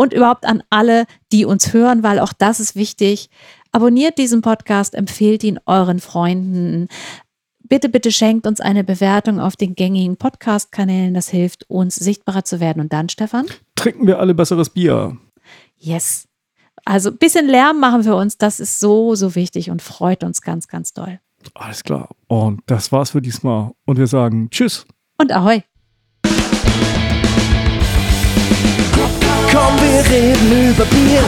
[0.00, 3.30] Und überhaupt an alle, die uns hören, weil auch das ist wichtig.
[3.72, 6.86] Abonniert diesen Podcast, empfehlt ihn euren Freunden.
[7.68, 11.14] Bitte, bitte schenkt uns eine Bewertung auf den gängigen Podcast-Kanälen.
[11.14, 12.80] Das hilft uns, sichtbarer zu werden.
[12.80, 13.46] Und dann, Stefan?
[13.74, 15.16] Trinken wir alle besseres Bier.
[15.76, 16.28] Yes.
[16.84, 20.42] Also ein bisschen Lärm machen für uns, das ist so, so wichtig und freut uns
[20.42, 21.18] ganz, ganz doll.
[21.54, 22.08] Alles klar.
[22.28, 23.72] Und das war's für diesmal.
[23.84, 24.86] Und wir sagen Tschüss.
[25.18, 25.64] Und ahoi.
[29.52, 31.22] Komm, wir reden über Bier,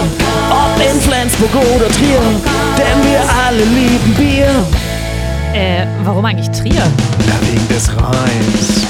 [0.51, 2.21] ob in Flensburg oder Trier,
[2.77, 4.67] denn wir alle lieben Bier.
[5.55, 6.85] Äh, warum eigentlich Trier?
[7.27, 8.87] Na, wegen des Reims.